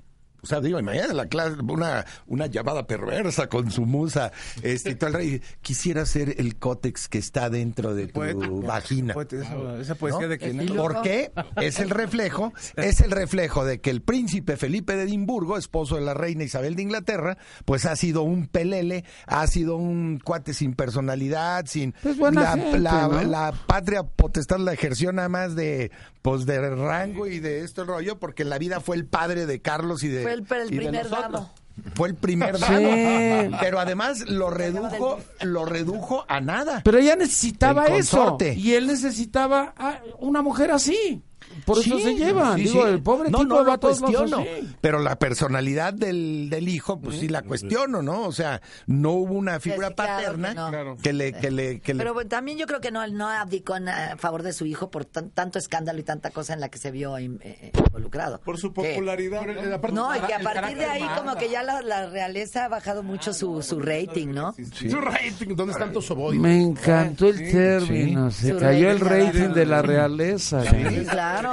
[0.42, 4.94] O sea, digo, imagínate la clase, una, una llamada perversa con su musa, este, y
[4.94, 8.48] todo el rey, quisiera ser el cótex que está dentro de tu Poeta.
[8.50, 9.14] vagina.
[9.14, 10.29] Poeta, esa, esa poesía ¿no?
[10.29, 11.33] de que ¿Por qué?
[11.57, 16.03] Es el reflejo, es el reflejo de que el príncipe Felipe de Edimburgo, esposo de
[16.03, 20.74] la reina Isabel de Inglaterra, pues ha sido un pelele, ha sido un cuate sin
[20.74, 23.22] personalidad, sin Pues buena la, gente, la- ¿no?
[23.22, 25.90] la patria potestad la ejerció nada más de
[26.22, 29.62] pues de rango y de esto rollo, porque en la vida fue el padre de
[29.62, 31.51] Carlos y de Fue el- primer damo.
[31.95, 32.62] Fue el primer Sí.
[32.62, 33.57] damo.
[33.61, 36.83] Pero además lo redujo, lo redujo a nada.
[36.85, 38.37] Pero ella necesitaba El eso.
[38.57, 41.23] Y él necesitaba a una mujer así.
[41.64, 42.57] Por eso Sí, se llevan.
[42.59, 42.88] sí, Digo, sí.
[42.92, 44.44] el pobre no, tipo no va lo cuestiono,
[44.81, 48.23] pero la personalidad del, del hijo, pues sí la cuestiono, ¿no?
[48.27, 50.68] O sea, no hubo una figura claro paterna que no.
[50.68, 50.96] Claro.
[51.03, 53.77] que le, que le, que le- Pero bueno, también yo creo que no, no abdicó
[53.77, 56.68] en, a favor de su hijo por tan- tanto escándalo y tanta cosa en la
[56.68, 58.40] que se vio in- eh, involucrado.
[58.40, 59.40] Por su popularidad.
[59.46, 59.90] ¿no?
[59.92, 63.03] No, y que a partir de ahí como que ya la, la realeza ha bajado
[63.03, 64.55] mucho su, su rating, ¿no?
[64.73, 66.11] Su rating, ¿dónde están tus?
[66.35, 68.31] Me encantó el término.
[68.31, 70.62] Se Su cayó el rating, rating de la realeza.
[70.64, 71.49] Sí, claro.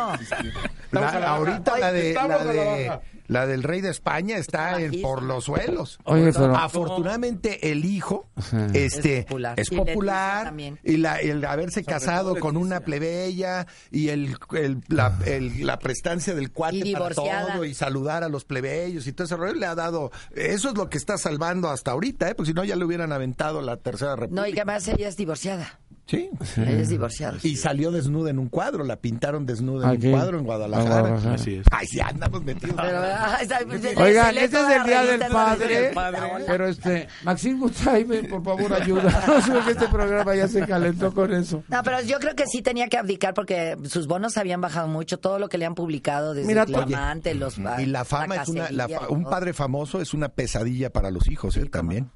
[0.91, 2.91] La- ahorita la de, la, de.
[3.28, 6.00] La del rey de España está en- por los suelos.
[6.06, 8.30] Oye, pero- Afortunadamente el hijo
[8.74, 9.26] este,
[9.58, 10.40] Es popular.
[10.40, 10.80] es Y también.
[10.84, 16.52] la, el haberse casado con una plebeya y el, el- la, el- la prestancia del
[16.52, 19.75] cuate Y para todo y saludar a los plebeyos y todo ese rollo le ha
[19.75, 22.36] dado eso es lo que está salvando hasta ahorita, ¿eh?
[22.36, 24.42] porque si no ya le hubieran aventado la tercera república.
[24.42, 25.80] No, y que además ella es divorciada.
[26.06, 26.30] Sí.
[26.56, 27.38] Ella es divorciada.
[27.44, 30.08] Y salió desnuda en un cuadro, la pintaron desnuda en Aquí.
[30.08, 30.90] un cuadro en Guadalajara.
[31.02, 31.34] Guadalajara.
[31.36, 31.67] Así es.
[31.69, 32.78] Ay, sí, andamos metidos.
[32.82, 33.17] Pero, ah,
[33.98, 35.92] Oigan, se lee este es el Día del Padre,
[36.48, 39.13] pero este, Maxim Gutsaime, por favor, ayúdanos,
[39.48, 41.63] porque este programa ya se calentó con eso.
[41.68, 45.18] No, pero yo creo que sí tenía que abdicar porque sus bonos habían bajado mucho,
[45.20, 48.50] todo lo que le han publicado desde Mira, el oye, los Y la fama es
[48.50, 51.65] una, la fa- un padre famoso es una pesadilla para los hijos, ¿eh?
[51.65, 52.10] También.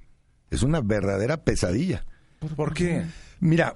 [0.49, 2.05] Es una verdadera pesadilla.
[2.55, 3.05] ¿Por qué?
[3.39, 3.75] Mira,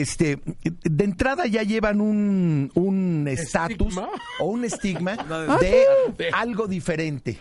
[0.00, 3.96] este, de entrada ya llevan un un estatus
[4.40, 5.16] o un estigma
[5.60, 5.84] de
[6.32, 7.38] algo diferente.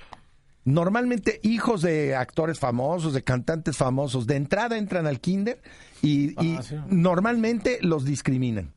[0.65, 5.61] Normalmente hijos de actores famosos, de cantantes famosos, de entrada entran al kinder
[6.01, 8.73] y, y normalmente los discriminan.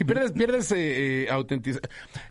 [0.00, 1.82] Si pierdes, pierdes eh, eh, autenticidad.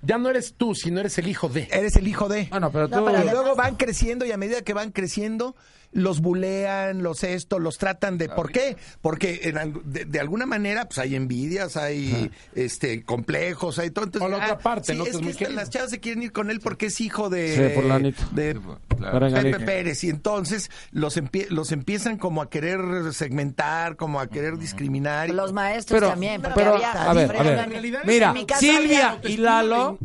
[0.01, 1.67] Ya no eres tú, sino eres el hijo de.
[1.71, 2.47] Eres el hijo de.
[2.49, 3.05] Bueno, pero No, tú...
[3.05, 5.55] pero Y luego van creciendo y a medida que van creciendo,
[5.91, 8.29] los bulean, los esto, los tratan de...
[8.29, 8.77] ¿Por qué?
[9.01, 14.05] Porque en de, de alguna manera pues hay envidias, hay este complejos, hay todo.
[14.05, 15.03] Entonces, O la otra parte, ¿no?
[15.03, 15.59] Es Que es que muy esta- querido.
[15.59, 17.69] las chavas se quieren ir con él porque es hijo de...
[17.69, 18.23] Sí, fulanito.
[18.31, 18.59] De
[18.97, 19.19] Claro.
[19.19, 19.57] Perenganito.
[19.59, 20.03] Pepe Pérez.
[20.03, 22.79] Y entonces los, empie- los empiezan como a querer
[23.13, 25.29] segmentar, como a querer discriminar.
[25.29, 26.91] Los maestros Pero, también, porque pero, había...
[26.91, 27.67] a ver, por a
[28.05, 29.97] Mira, en mi caso Silvia había- y Lalo,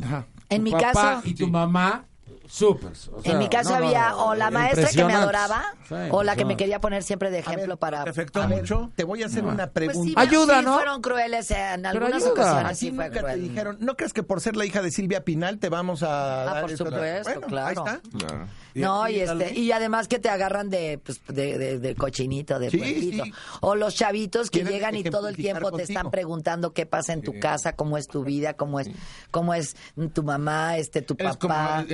[0.48, 2.06] En mi papá caso- y tu mamá,
[2.46, 2.92] súper.
[3.12, 5.94] o sea, en mi caso no, había no, o la maestra que me adoraba Sí,
[6.10, 8.04] o la que me quería poner siempre de ejemplo para...
[8.04, 8.90] ¿Te afectó mucho?
[8.96, 10.02] Te voy a hacer una Pues pregunta.
[10.22, 10.74] sí, Ayuda, sí ¿no?
[10.74, 12.30] fueron crueles, en algunas ayuda.
[12.32, 14.90] ocasiones Así sí fue nunca te dijeron, ¿no crees que por ser la hija de
[14.90, 16.84] Silvia Pinal te vamos a Ah, dar por esto?
[16.86, 17.84] supuesto, Bueno, claro.
[17.86, 18.18] Ahí está.
[18.26, 18.48] Claro.
[18.74, 22.70] No, y este, y además que te agarran de, pues, de, de- de cochinito, de
[22.70, 23.24] Sí, puerquito.
[23.24, 23.32] sí.
[23.60, 27.22] O los chavitos que llegan y todo el tiempo te están preguntando qué pasa en
[27.22, 28.88] tu casa, cómo es tu vida, cómo es,
[29.30, 29.76] cómo es
[30.12, 31.84] tu mamá, este, tu papá.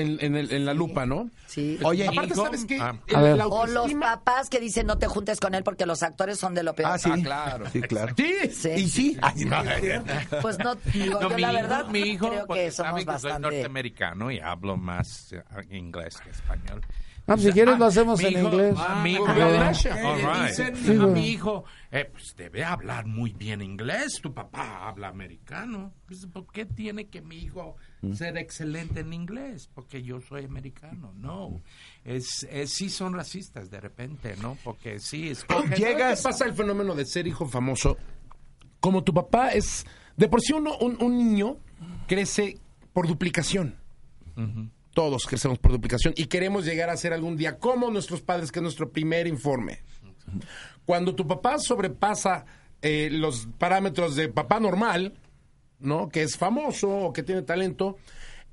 [0.40, 1.30] El- en la lupa, ¿no?
[1.46, 1.78] Sí.
[1.84, 2.78] Oye, Aparte, hijo, ¿sabes qué?
[2.80, 2.94] ah.
[3.06, 3.36] El- A ver.
[3.36, 6.54] la O los papás que dicen no te juntes con él porque los actores son
[6.54, 6.90] de lo peor.
[6.92, 7.10] Ah, sí.
[7.22, 7.68] claro.
[7.70, 8.14] Sí, claro.
[8.16, 8.34] Sí.
[8.52, 8.70] Sí.
[8.70, 9.18] Y sí.
[9.22, 9.62] Ay, no.
[10.42, 12.90] Pues no, digo, No, yo mi la hijo- verdad mi hijo, creo porque que somos
[12.90, 13.40] sabe que soy bastante...
[13.42, 16.80] norteamericano y hablo más eh, inglés que español.
[17.26, 18.74] Ah, si quieres lo Ah, hacemos mi en hijo- inglés.
[18.76, 20.48] ah, mi hijo, Ah.
[20.52, 24.18] Sí, Dicen a mi hijo, eh, pues debe hablar muy bien inglés.
[24.20, 25.92] Tu papá habla americano.
[26.06, 28.14] Pues, ¿Por qué tiene que mi hijo Mm.
[28.14, 29.68] ser excelente en inglés?
[29.74, 31.12] Porque yo soy americano.
[31.16, 31.60] No.
[32.04, 34.56] Es, es- sí son racistas de repente, ¿no?
[34.64, 35.34] Porque sí.
[35.34, 37.96] ¿Sabes qué pasa el fenómeno de ser hijo famoso?
[38.80, 39.84] Como tu papá es...
[40.16, 41.58] De por sí uno, un, un niño
[42.06, 42.58] crece
[42.92, 43.76] por duplicación.
[44.94, 48.58] Todos crecemos por duplicación y queremos llegar a ser algún día como nuestros padres, que
[48.58, 49.80] es nuestro primer informe.
[50.86, 52.44] Cuando tu papá sobrepasa
[52.82, 55.14] eh, los parámetros de papá normal,
[55.80, 56.08] ¿no?
[56.08, 57.98] Que es famoso o que tiene talento,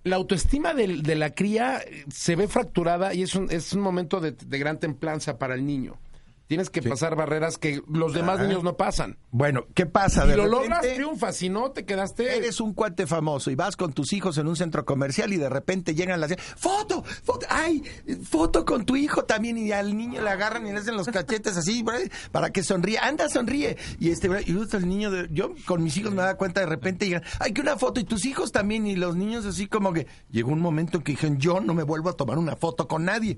[0.03, 4.19] la autoestima de, la cría eh, se ve fracturada y es un, es un momento
[4.19, 5.99] de gran templanza para el niño.
[6.47, 9.17] Tienes que pasar barreras que los demás niños no pasan.
[9.31, 10.25] Bueno, ¿qué pasa?
[10.25, 11.35] De lo repente, logras, triunfas.
[11.35, 12.37] Si no, te quedaste...
[12.37, 15.49] Eres un cuate famoso y vas con tus hijos en un centro comercial y de
[15.49, 17.83] repente llegan las foto, foto, ay,
[18.23, 21.57] foto con tu hijo también y al niño le agarran y le hacen los cachetes
[21.57, 21.83] así
[22.31, 23.77] para que sonríe, anda sonríe.
[23.99, 26.65] Y este bro, y el niño de- yo con mis hijos me da cuenta de
[26.67, 29.91] repente llegan, ay que una foto y tus hijos también y los niños así como
[29.93, 32.87] que llegó un momento en que dijeron yo no me vuelvo a tomar una foto
[32.87, 33.37] con nadie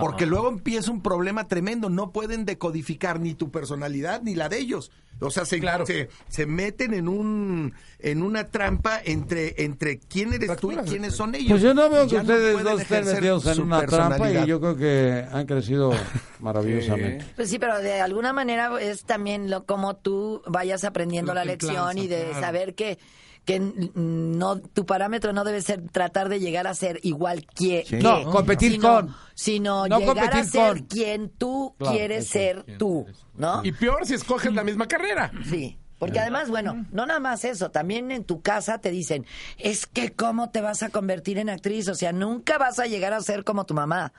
[0.00, 4.58] porque luego empieza un problema tremendo, no pueden decodificar ni tu personalidad ni la de
[4.58, 4.90] ellos.
[5.20, 10.56] O sea, se, se, se meten en un en una trampa entre entre quién eres
[10.56, 11.50] tú y quiénes son ellos.
[11.50, 14.46] Pues yo no veo que Ya ustedes pueden dos estén metidos en una trampa y
[14.46, 15.92] yo creo que han crecido
[16.40, 17.24] maravillosamente.
[17.36, 21.52] Pues sí, pero de alguna manera es también lo como tú vayas aprendiendo La la
[21.52, 22.40] lección y de claro.
[22.40, 22.98] saber que
[23.44, 27.98] que no tu parámetro no debe ser tratar de llegar a ser igual que, que,
[27.98, 29.14] No, competir sino, con.
[29.34, 30.86] sino No llegar a competir ser con.
[30.86, 32.32] quien tú Claro, quieres eso.
[32.32, 33.64] ser tú, ¿no?
[33.64, 35.30] Y peor si escoges la misma carrera.
[35.48, 35.78] Sí.
[35.98, 39.24] Porque además, bueno, no nada más eso, también en tu casa te dicen,
[39.58, 43.12] es que cómo te vas a convertir en actriz, o sea, nunca vas a llegar
[43.12, 44.12] a ser como tu mamá.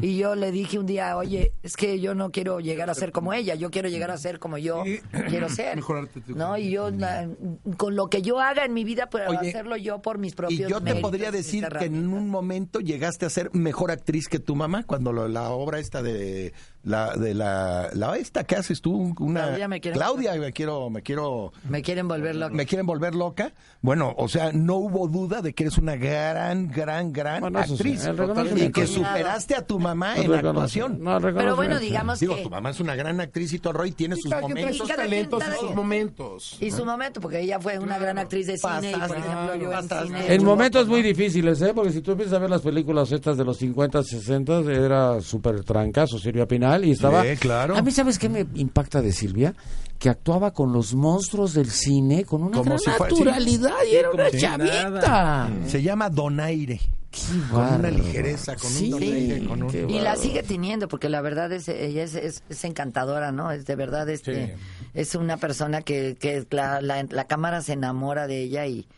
[0.00, 3.10] Y yo le dije un día, oye, es que yo no quiero llegar a ser
[3.10, 4.84] como ella, yo quiero llegar a ser como yo
[5.28, 5.74] quiero ser.
[5.74, 6.36] Mejorarte tú.
[6.36, 6.56] ¿No?
[6.56, 7.28] Y yo, la-
[7.76, 10.36] con lo que yo haga en mi vida, puedo Oye, hacerlo yo por mis Y
[10.36, 14.28] propios yo te méritos, podría decir que en un momento llegaste a ser mejor actriz
[14.28, 16.52] que tu mamá cuando lo- la obra esta de
[16.84, 21.02] la de la, la esta que haces tú, una Claudia, me Claudia, me quiero, me
[21.02, 22.54] quiero, Me quieren volver loco.
[22.54, 23.52] me quieren volver loca.
[23.80, 27.76] Bueno, o sea, no hubo duda de que eres una gran, gran, gran Bueno, eso
[27.76, 31.02] sí, actriz y que superaste a tu mamá en la actuación.
[31.02, 32.42] No, Pero bueno, digamos Digo, que...
[32.42, 34.76] tu mamá es una gran actriz y rollo y tiene sus momentos.
[34.76, 36.56] sus talentos y sus momentos.
[36.60, 39.64] Y su momento, porque ella fue una gran actriz de cine y, por ejemplo, yo
[39.64, 40.06] en pasaste.
[40.06, 40.34] cine...
[40.34, 41.72] En momentos muy difíciles, ¿eh?
[41.74, 45.62] Porque si tú empiezas a ver las películas estas de los 50, 60, era súper
[45.64, 47.22] trancazo Silvia Pinal y estaba...
[47.24, 47.76] Sí, claro.
[47.76, 49.54] A mí, ¿sabes qué me impacta de Silvia?
[49.98, 53.94] Que actuaba con los monstruos del cine con una Como gran si fuera- naturalidad y
[53.96, 55.50] era una si chavita.
[55.66, 56.80] Se llama Donaire.
[57.10, 57.20] Qué
[57.50, 61.20] Con una ligereza, con un Sí, donaire, con un- Y la sigue teniendo, porque la
[61.20, 63.50] verdad es ella es, es, es encantadora, ¿no?
[63.52, 64.56] Es de verdad este
[64.94, 68.88] es una persona que, que la, la, la cámara se enamora de ella y,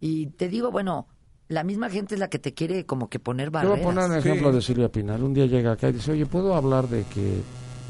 [0.00, 1.08] y te digo, bueno,
[1.48, 3.80] la misma gente es la que te quiere como que poner Te voy barreras.
[3.80, 5.22] a poner un ejemplo de Silvia Pinal.
[5.22, 7.40] Un día llega acá y dice, oye, ¿puedo hablar de que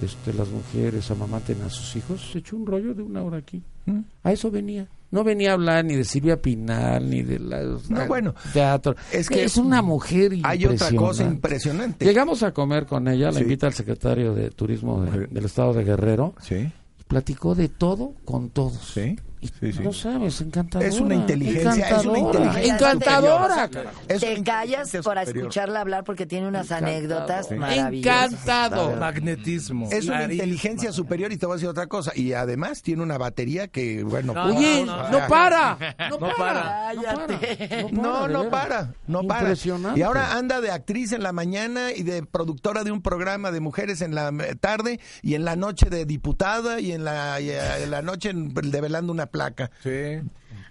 [0.02, 2.30] este, las mujeres amamanten a sus hijos?
[2.32, 3.62] Se echó un rollo de una hora aquí.
[3.86, 4.00] ¿Mm?
[4.24, 4.86] A eso venía.
[5.10, 8.96] No venía a hablar ni de Silvia Pinal, ni de la, No, bueno, teatro.
[9.12, 12.04] es que es una mujer Hay otra cosa impresionante.
[12.04, 13.42] Llegamos a comer con ella, la Sí.
[13.42, 16.34] invita el secretario de Turismo de- del Estado de Guerrero.
[16.42, 16.70] Sí,
[17.06, 18.74] Platicó de todo con todos.
[18.92, 19.16] sí.
[19.60, 20.88] Sí, sabes, encantadora.
[20.88, 23.70] Es una inteligencia, es una encantadora, inteligencia Encantadora,
[24.06, 27.54] te callas para escucharla hablar porque tiene unas anécdotas Sí.
[27.54, 28.32] maravillosas.
[28.32, 28.96] Encantado.
[28.96, 29.88] Magnetismo.
[29.90, 32.12] Es una inteligencia superior y te voy a decir otra cosa.
[32.14, 35.28] Y además tiene una batería que, bueno, No, Oye, no, no, no.
[35.28, 35.78] para.
[36.10, 36.92] No, No para.
[36.94, 37.86] Cállate.
[37.92, 39.40] No, para, no para.
[39.40, 39.98] Impresionante.
[40.00, 43.60] Y ahora anda de actriz en la mañana y de productora de un programa de
[43.60, 47.50] mujeres en la eh, tarde y en la noche de diputada y en la, y,
[47.50, 49.70] eh, en la noche en- develando una placa.
[49.82, 50.20] Sí.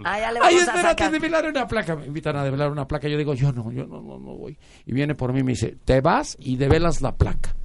[0.04, 1.96] Ah, ya le Ay, espérate, develar una placa.
[1.96, 3.08] Me invitan a develar una placa.
[3.08, 4.58] Yo digo, yo no, yo no, no, no voy.
[4.86, 7.56] Y viene por mí y me dice, te vas y develas la placa.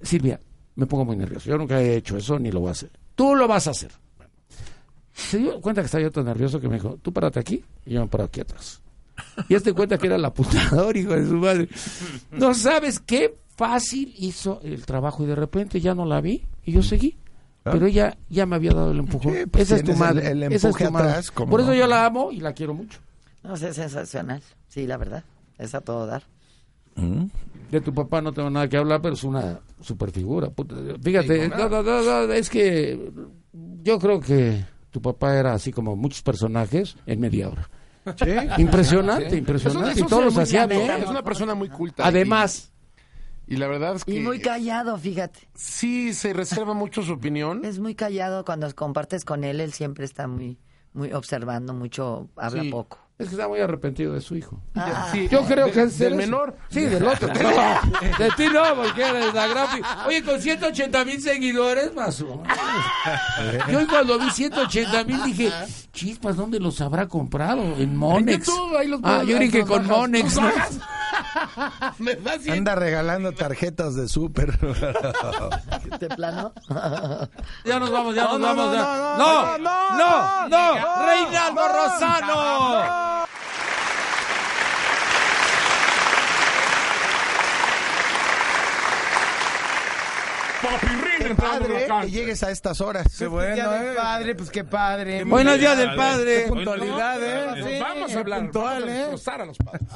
[0.00, 0.40] Silvia,
[0.76, 1.48] me pongo muy nervioso.
[1.48, 2.90] Yo nunca he hecho eso ni lo voy a hacer.
[3.14, 3.90] Tú lo vas a hacer.
[5.12, 7.94] Se dio cuenta que estaba yo tan nervioso que me dijo, tú párate aquí y
[7.94, 8.80] yo me paro aquí atrás.
[9.48, 11.68] Y este cuenta que era el apuntador, hijo de su madre.
[12.30, 16.72] No sabes qué fácil hizo el trabajo y de repente ya no la vi y
[16.72, 17.16] yo seguí.
[17.64, 19.32] Pero ella ya me había dado el empujón.
[19.34, 20.30] Sí, pues Esa es tu madre.
[20.32, 21.08] el- el esa es empuje tu madre.
[21.10, 21.74] atrás, ¿cómo Por eso no?
[21.76, 22.98] yo la amo y la quiero mucho.
[23.44, 24.42] No sé, es sensacional.
[24.68, 25.24] Sí, la verdad.
[25.58, 26.22] Es a todo dar.
[27.70, 30.50] De tu papá no tengo nada que hablar, pero es una super figura.
[31.02, 33.10] Fíjate, no, no, no, no, es que
[33.82, 37.68] yo creo que tu papá era así como muchos personajes en media hora.
[38.58, 39.92] Impresionante, impresionante.
[39.92, 41.02] Eso y todos los muy hacía bien, bien.
[41.02, 42.04] Es una persona muy culta.
[42.06, 42.71] Además,
[43.52, 45.40] Y, la verdad es que Y muy callado, fíjate.
[45.54, 47.64] sí se reserva mucho su opinión.
[47.64, 49.60] Es muy callado cuando compartes con él.
[49.60, 50.58] Él siempre está muy,
[50.94, 52.70] muy observando mucho, habla Sí.
[52.70, 52.98] poco.
[53.18, 54.60] Es que está muy arrepentido de su hijo.
[54.74, 56.16] Ah, Sí, Yo creo de- que es del eso.
[56.16, 56.56] menor.
[56.70, 57.28] Sí, del otro.
[57.34, 62.58] No, de ti no, porque eres la Oye, con 180 mil seguidores, más o menos.
[63.70, 65.52] Yo cuando vi 180 mil dije,
[65.92, 67.62] chispas, ¿dónde los habrá comprado?
[67.78, 68.46] En Monex.
[68.46, 69.98] YouTube, ahí los ah, yo creí las- que las con bajas.
[69.98, 70.38] Monex.
[72.50, 74.58] Anda regalando tarjetas de súper.
[76.00, 76.52] ¿De plano?
[77.64, 78.66] Ya nos vamos, ya nos no, vamos.
[78.66, 79.16] no, ya.
[79.18, 83.11] no, No, no, no, no, no, Reinaldo Rosano.
[90.62, 90.91] Papirrín
[91.28, 93.06] Qué padre que llegues a estas horas.
[93.18, 93.96] Qué bueno, Día del eh.
[93.96, 95.24] padre, pues qué padre.
[95.24, 96.42] Buenos días del padre.
[96.44, 97.62] Qué puntualidad, eh.
[97.64, 98.40] Sí, vamos a hablar.
[98.42, 99.34] puntual, vamos a ¿eh?
[99.42, 99.88] a los padres.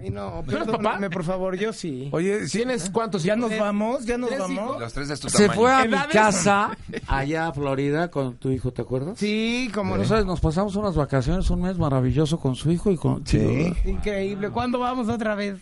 [0.00, 2.08] Ay, no, ¿Tú eres perdóname, por favor, yo sí.
[2.12, 3.22] Oye, sí, ¿Tienes cuántos?
[3.22, 4.04] ¿Ya nos vamos?
[4.04, 4.56] ¿Ya nos ¿Tres vamos?
[4.64, 4.80] hijos?
[4.80, 5.60] Los tres de tu Se tamaño.
[5.60, 6.76] fue a mi casa
[7.06, 9.18] allá a Florida con tu hijo, ¿te acuerdas?
[9.18, 12.96] Sí, como No sabes, nos pasamos unas vacaciones, un mes maravilloso con su hijo y
[12.96, 13.26] con...
[13.26, 13.72] Sí.
[13.84, 14.50] Increíble.
[14.50, 15.58] ¿Cuándo vamos otra vez?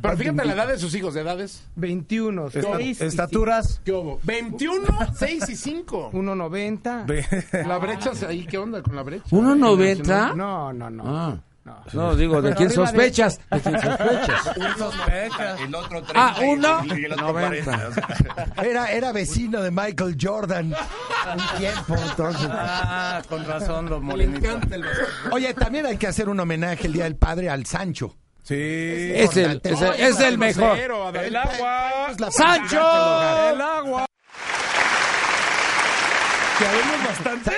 [0.00, 1.64] Pero fíjate la edad de sus hijos, de edades.
[1.76, 3.80] 21, esta- 6 y estaturas.
[3.84, 4.11] ¿Qué hubo?
[4.22, 4.84] 21,
[5.14, 6.10] 6 y 5.
[6.12, 7.06] 1.90.
[7.06, 9.24] Ve- La brecha, ahí, ¿qué onda con la brecha?
[9.30, 10.34] ¿1.90?
[10.34, 11.02] No, no, no.
[11.06, 11.36] Ah.
[11.92, 13.38] No, digo, ¿de quién de- sospechas?
[13.48, 15.60] ¿De quién sospechas?
[15.60, 17.90] El otro 30 Ah, uno, y el otro 90.
[17.92, 18.62] 40.
[18.64, 20.74] Era, era vecino de Michael Jordan.
[20.74, 22.48] Un tiempo, entonces.
[22.50, 24.56] Ah, con razón, los molinitos.
[25.30, 28.16] Oye, también hay que hacer un homenaje el Día del Padre al Sancho.
[28.42, 28.54] Sí.
[29.14, 30.76] Es el, es el, es el mejor.
[31.16, 32.08] El agua.
[32.30, 32.76] ¡Sancho!
[33.52, 34.06] El agua.
[36.58, 37.54] Que habemos bastantes.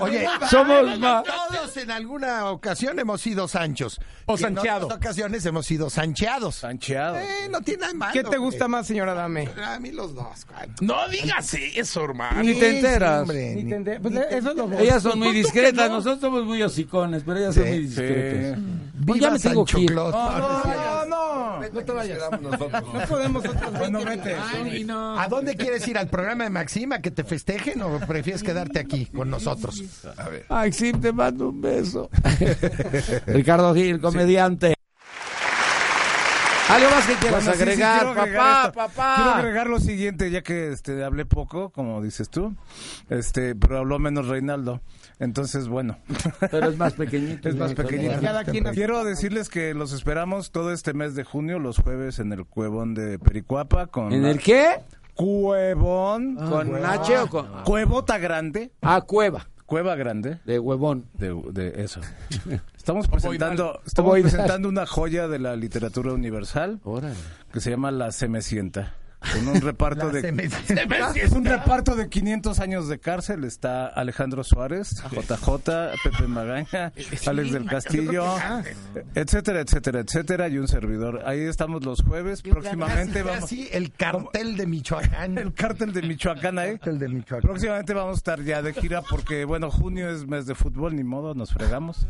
[0.00, 1.22] Oye, Somos más.
[1.24, 4.00] todos en alguna ocasión hemos sido Sanchos.
[4.26, 6.56] O Y en otras ocasiones hemos sido sancheados.
[6.56, 7.18] Sancheado.
[7.18, 8.12] Eh, no tiene nada de malo.
[8.14, 9.48] ¿Qué te gusta más, señora Dame?
[9.64, 10.46] A mí los dos.
[10.80, 12.42] No digas eso, hermano.
[12.42, 13.20] Ni te Sí, enteras.
[13.22, 17.22] hombre, Ni te Pues eso es lo Ellas son muy discretas, nosotros somos muy hocicones,
[17.24, 18.58] pero ellas son muy discretas.
[19.06, 19.92] Pues Viva ya me tengo que ir.
[19.92, 21.60] No, no, no.
[21.72, 22.18] No te vayas.
[22.40, 24.34] No podemos otros Bueno, vete.
[24.34, 25.98] ¿A dónde quieres ir?
[25.98, 29.82] ¿Al programa de Maxima que te festejen o prefieres quedarte aquí con nosotros?
[30.16, 30.46] A ver.
[30.48, 32.10] Maxim, te mando un beso.
[33.26, 34.77] Ricardo Gil, comediante.
[36.68, 38.72] ¿Algo más que quieras Bueno, sí, sí, agregar, quiero agregar papá, esto.
[38.74, 39.14] papá?
[39.16, 42.54] Quiero agregar lo siguiente, ya que este hablé poco, como dices tú,
[43.08, 44.80] este, pero habló menos Reinaldo.
[45.18, 45.98] Entonces, bueno.
[46.50, 47.48] Pero es más pequeñito.
[47.48, 48.20] Es más pequeñito.
[48.20, 52.32] Cada quien- Quiero decirles que los esperamos todo este mes de junio, los jueves, en
[52.32, 53.86] el Cuevón de Pericuapa.
[53.88, 54.76] Con ¿En la- el qué?
[55.14, 56.36] Cuevón.
[56.36, 57.64] ¿Con H o con...?
[57.64, 58.70] Cuevota Grande.
[58.82, 59.48] Ah, cueva.
[59.68, 60.38] Cueva Grande.
[60.46, 61.04] De huevón.
[61.12, 62.00] De, de eso.
[62.74, 67.14] Estamos presentando, estamos presentando una joya de la literatura universal Órale.
[67.52, 68.94] que se llama La Semecienta.
[69.20, 70.20] Con un reparto de
[71.16, 73.44] es un reparto de 500 años de cárcel.
[73.44, 76.92] Está Alejandro Suárez, JJ, Pepe Magaña,
[77.26, 78.24] Alex del Castillo,
[79.14, 81.22] etcétera, etcétera, etcétera, y un servidor.
[81.26, 82.42] Ahí estamos los jueves.
[82.42, 83.44] Próximamente vamos.
[83.44, 85.36] Así, el cartel de Michoacán.
[85.38, 86.72] El cártel de Michoacán ahí.
[86.78, 87.48] cartel de Michoacán.
[87.48, 91.02] Próximamente vamos a estar ya de gira porque, bueno, junio es mes de fútbol, ni
[91.04, 92.06] modo, nos fregamos.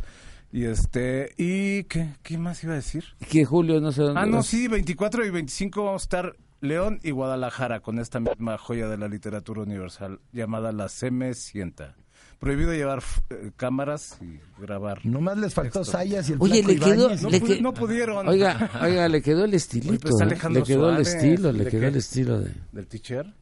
[0.51, 3.03] Y este, y ¿qué, qué más iba a decir?
[3.29, 4.47] Que Julio no sé dónde Ah, no, vas.
[4.47, 8.97] sí, 24 y 25 vamos a estar León y Guadalajara con esta misma joya de
[8.97, 11.95] la literatura universal llamada La Semecienta.
[12.39, 15.05] Prohibido llevar eh, cámaras y grabar.
[15.05, 17.09] Nomás les faltó Sayas y el Oye, le quedó...
[17.15, 18.27] No, le que- no pudieron.
[18.27, 19.91] Oiga, oiga, le quedó el estilito.
[19.91, 21.87] Oye, pues Le quedó el estilo, le ¿De quedó qué?
[21.87, 22.53] el estilo de...
[22.71, 23.33] ¿Del teacher?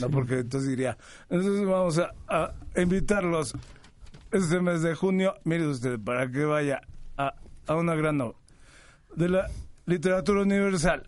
[0.00, 0.96] No, porque entonces diría,
[1.28, 3.52] entonces vamos a, a invitarlos
[4.30, 6.80] este mes de junio, mire usted, para que vaya
[7.16, 7.34] a,
[7.66, 8.38] a una gran obra
[9.16, 9.46] de la
[9.86, 11.02] literatura universal,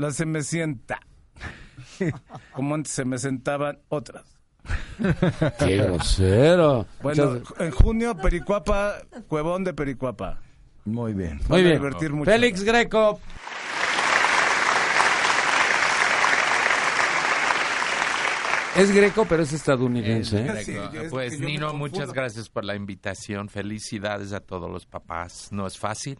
[0.00, 0.98] la se me sienta,
[2.52, 4.24] como antes se me sentaban otras.
[5.58, 6.86] ¡Qué grosero!
[7.02, 8.96] Bueno, Muchas- en junio, Pericuapa,
[9.28, 10.40] Cuevón de Pericuapa.
[10.84, 11.40] Muy bien.
[11.48, 11.76] Muy a bien.
[11.76, 12.30] divertir mucho.
[12.30, 13.20] Félix Greco.
[18.76, 20.46] Es greco, pero es estadounidense.
[20.46, 20.64] ¿eh?
[20.64, 23.48] Sí, es que pues Nino, muchas gracias por la invitación.
[23.48, 25.48] Felicidades a todos los papás.
[25.50, 26.18] No es fácil.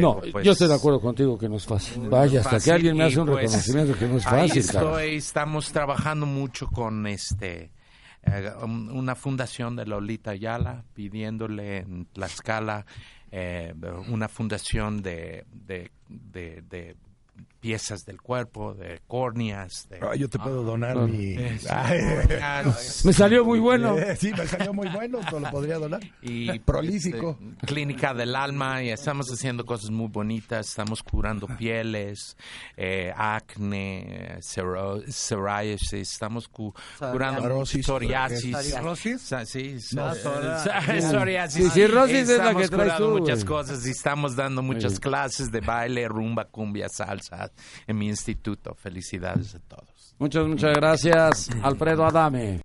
[0.00, 2.08] No, pero, pues, yo estoy de acuerdo contigo que no es fácil.
[2.08, 4.78] Vaya, hasta que alguien me hace un pues, reconocimiento que no es ahí fácil, cara.
[4.84, 7.70] estoy, estamos trabajando mucho con este
[8.26, 12.86] eh, un- una fundación de Lolita Ayala pidiéndole en Tlaxcala
[13.30, 13.74] eh,
[14.08, 16.96] una fundación de, de, de- de
[17.68, 21.06] piezas del cuerpo, de córneas, de Ah, yo te puedo donar Ah.
[21.06, 21.32] mi...
[21.32, 21.98] es- Ay,
[23.04, 23.96] Me salió muy bueno.
[24.18, 26.00] sí, me salió muy bueno, te lo podría donar.
[26.20, 27.38] y Prolífico.
[27.40, 32.36] este, clínica del alma y estamos haciendo cosas muy bonitas estamos curando pieles
[32.76, 37.86] eh, acné cero- psoriasis estamos cu- curando Psoriasis.
[37.86, 38.42] psoriasis
[39.48, 39.94] sí,
[41.00, 41.90] psoriasis Sí, es
[42.28, 46.06] la estamos que traes curando tú, muchas cosas y estamos dando muchas clases de baile
[46.08, 47.50] rumba cumbia salsa
[47.86, 52.60] en mi instituto felicidades a todos Muchas, muchas gracias, Alfredo Adame.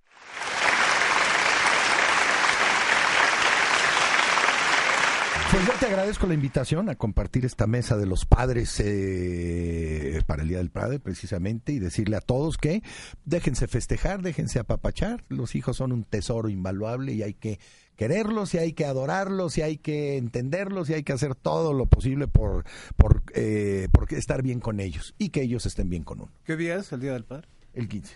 [5.50, 10.42] Pues yo te agradezco la invitación a compartir esta mesa de los padres eh, para
[10.42, 12.84] el Día del Padre, precisamente, y decirle a todos que
[13.24, 15.24] déjense festejar, déjense apapachar.
[15.28, 17.58] Los hijos son un tesoro invaluable y hay que
[18.00, 21.84] quererlos, y hay que adorarlos, y hay que entenderlos, y hay que hacer todo lo
[21.84, 22.64] posible por,
[22.96, 26.32] por, eh, por estar bien con ellos y que ellos estén bien con uno.
[26.44, 27.48] ¿Qué día es el Día del Padre?
[27.74, 28.14] El 15.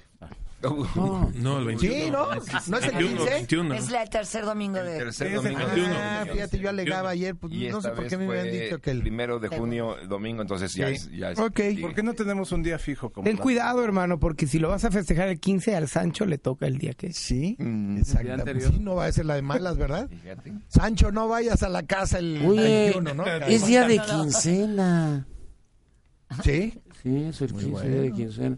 [1.34, 1.76] No, el 21.
[1.76, 2.26] Sí, ¿no?
[2.30, 3.30] ¿No es el 21, 15?
[3.34, 3.74] 21.
[3.74, 4.96] Es la- el tercer domingo de...
[4.96, 5.58] Tercer el domingo.
[5.58, 8.16] tercer de- Ah, fíjate, yo alegaba ayer, pues Y no sé esta por vez qué
[8.16, 9.00] me habían fue dicho que el...
[9.02, 10.94] primero de junio, domingo, entonces ya Sí.
[10.94, 11.10] es...
[11.10, 11.60] Ya es Ok.
[11.82, 13.10] ¿Por qué no tenemos un día fijo?
[13.10, 16.24] Como Ten la- cuidado, hermano, porque si lo vas a festejar el 15, al Sancho
[16.24, 17.18] le toca el día que es.
[17.18, 17.98] Sí, Mm.
[17.98, 18.50] exactamente.
[18.50, 18.72] anterior.
[18.72, 20.08] Sí, no va a ser la de malas, ¿verdad?
[20.08, 20.50] Fíjate.
[20.68, 23.26] Sancho, no vayas a la casa el Oye, 21, ¿no?
[23.26, 25.26] es día de quincena.
[26.42, 26.80] Sí.
[27.02, 28.56] Sí, es el 15 día de quincena.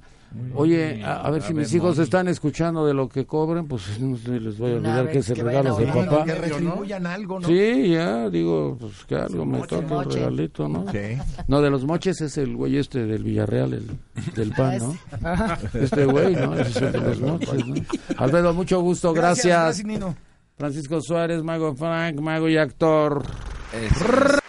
[0.55, 4.17] Oye, a, a ver si mis hijos están escuchando de lo que cobren, pues no
[4.17, 6.25] se les voy a olvidar que es el regalo papá.
[6.25, 7.47] Que retribuyan algo, ¿no?
[7.49, 10.19] Sí, ya, digo, pues que algo me toque un moche.
[10.19, 10.85] regalito, ¿no?
[10.93, 11.19] Sí.
[11.49, 13.87] No, de los moches es el güey este del Villarreal, el
[14.35, 14.97] del pan, ¿no?
[15.75, 16.55] Este güey, ¿no?
[16.59, 17.75] Ese es el de los moches, ¿no?
[18.17, 19.47] Alfredo, mucho gusto, gracias.
[19.63, 20.17] Gracias, Nino.
[20.57, 23.23] Francisco Suárez, Mago Frank, Mago y actor.
[23.75, 24.41] Es-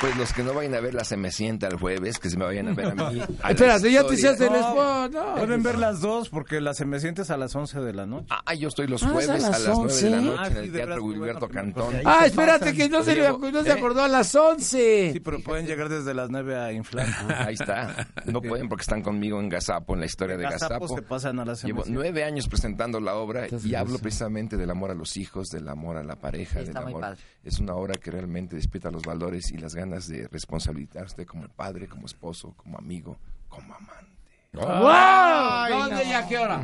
[0.00, 2.36] Pues los que no vayan a ver la Se Me Sienta el jueves, que se
[2.36, 3.20] me vayan a ver a mí.
[3.42, 5.12] a la Espérate, ya te hiciste el spot.
[5.12, 8.26] No, Pueden ver las dos porque las me sientes a las 11 de la noche.
[8.28, 10.26] Ah, yo estoy los Ah, es a jueves a las las 9 de la 11.
[10.26, 11.94] noche Ah, en sí, el de Teatro Gilberto bueno, Cantón.
[12.04, 13.72] Ah, se espérate, que no se, le, no se ¿Eh?
[13.72, 15.12] acordó a las 11.
[15.14, 17.06] Sí, pero pueden llegar desde las 9 a inflar.
[17.38, 18.06] Ahí está.
[18.26, 20.94] No pueden porque están conmigo en Gazapo, en la historia de Gazapos Gazapo.
[20.96, 24.90] que pasan a la Llevo nueve años presentando la obra y hablo precisamente del amor
[24.90, 27.00] a los hijos, del amor a la pareja, Sí, está del muy amor.
[27.00, 27.20] padre.
[27.44, 31.86] Es una obra que realmente despierta los valores y las ganas de responsabilizarse como padre,
[31.88, 33.16] como esposo, como amigo,
[33.48, 34.06] como amante.
[34.52, 35.78] ¡Wow!
[35.78, 36.62] ¿Dónde y a qué hora?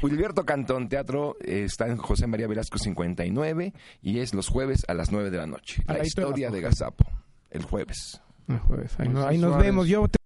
[0.00, 4.94] Gilberto Cantón Teatro eh, está en José María Velasco 59 y es los jueves a
[4.94, 5.82] las 9 de la noche.
[5.88, 6.60] Al La historia de.
[6.60, 7.04] Gazapo,
[7.50, 8.20] el jueves.
[8.48, 9.88] Ah, jueves, ahí, no- ahí nos vemos.
[9.88, 10.18] Yo te-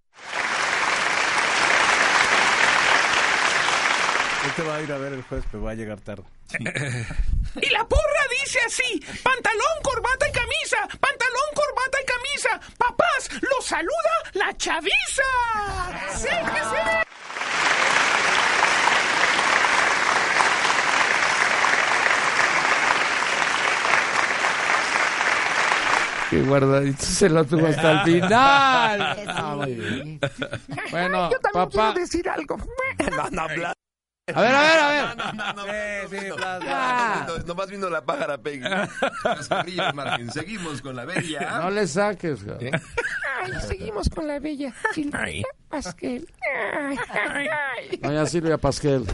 [4.45, 6.23] Él te va a ir a ver el jueves, pero va a llegar tarde.
[7.61, 8.18] Y la porra
[8.49, 12.73] dice así, pantalón, corbata y camisa, pantalón, corbata y camisa.
[12.79, 15.23] Papás, los saluda la chaviza.
[16.17, 17.05] Sí, que sí.
[26.29, 29.01] Qué guardadito se lo tuvo hasta el final.
[29.27, 30.19] Ah, muy bien.
[30.91, 31.93] Bueno, papá.
[31.93, 32.57] decir algo.
[33.31, 33.78] No, no.
[34.35, 35.17] A ver, a ver, a ver.
[35.17, 35.63] No, no, no.
[35.63, 37.17] Sí, sí, Blas, Ah.
[37.21, 38.59] Entonces, nomás vino la pájara Peggy.
[39.23, 40.31] Las carrillas, Martín.
[40.31, 41.59] Seguimos con la bella.
[41.61, 42.43] No le saques.
[42.43, 42.67] güey.
[42.67, 42.71] ¿Eh?
[43.67, 46.27] seguimos con la bella Silvia Pasquel.
[48.01, 49.05] Doña Silvia Pasquel.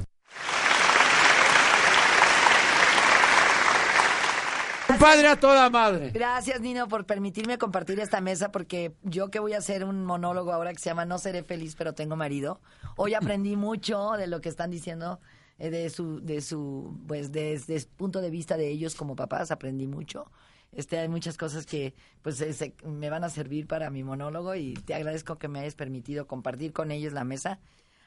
[5.00, 6.12] Padre a toda madre.
[6.12, 10.52] Gracias, Nino, por permitirme compartir esta mesa, porque yo que voy a hacer un monólogo
[10.52, 12.60] ahora que se llama No seré feliz, pero tengo marido.
[12.96, 15.20] Hoy aprendí mucho de lo que están diciendo,
[15.60, 19.52] eh, de su, de su, pues, desde el punto de vista de ellos como papás,
[19.52, 20.32] aprendí mucho.
[20.72, 24.56] Este, hay muchas cosas que, pues, eh, se- me van a servir para mi monólogo
[24.56, 27.60] y te agradezco que me hayas permitido compartir con ellos la mesa,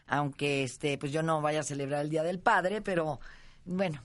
[0.07, 3.21] aunque, este, pues, yo no vaya a celebrar el Día del Padre, pero
[3.69, 4.03] bueno,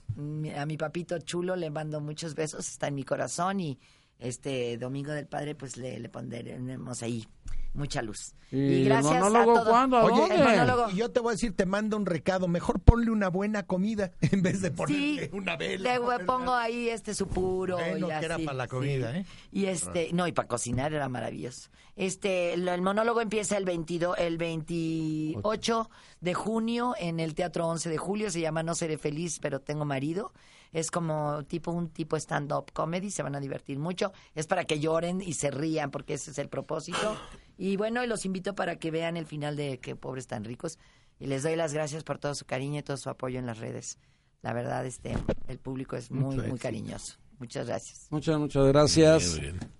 [0.56, 3.78] a mi papito chulo le mando muchos besos, está en mi corazón y
[4.18, 7.26] este Domingo del Padre pues le, le pondremos ahí
[7.74, 8.34] mucha luz.
[8.50, 9.68] ¿Y el gracias monólogo a todos.
[9.68, 9.96] cuándo?
[9.96, 10.34] ¿A Oye, dónde?
[10.36, 10.90] el monólogo.
[10.90, 12.46] Y yo te voy a decir, te mando un recado.
[12.48, 15.98] Mejor ponle una buena comida en vez de Sí, ponerle una vela.
[15.98, 18.70] le pongo ahí este su puro Bueno, y que era así, para la sí.
[18.70, 19.26] comida, ¿eh?
[19.52, 21.68] Y este, no, y para cocinar era maravilloso.
[21.96, 27.88] Este, el, el monólogo empieza el 22, el 28 de junio en el Teatro 11
[27.90, 30.32] de julio, se llama No seré feliz, pero tengo marido.
[30.72, 34.12] Es como tipo un tipo stand-up comedy, se van a divertir mucho.
[34.34, 37.16] Es para que lloren y se rían, porque ese es el propósito.
[37.56, 40.78] Y bueno, los invito para que vean el final de Que pobres tan ricos.
[41.20, 43.58] Y les doy las gracias por todo su cariño y todo su apoyo en las
[43.58, 43.98] redes.
[44.42, 45.16] La verdad, este,
[45.48, 47.16] el público es muy, muy cariñoso.
[47.38, 48.08] Muchas gracias.
[48.10, 49.40] Muchas, muchas gracias.
[49.40, 49.70] Bien, bien.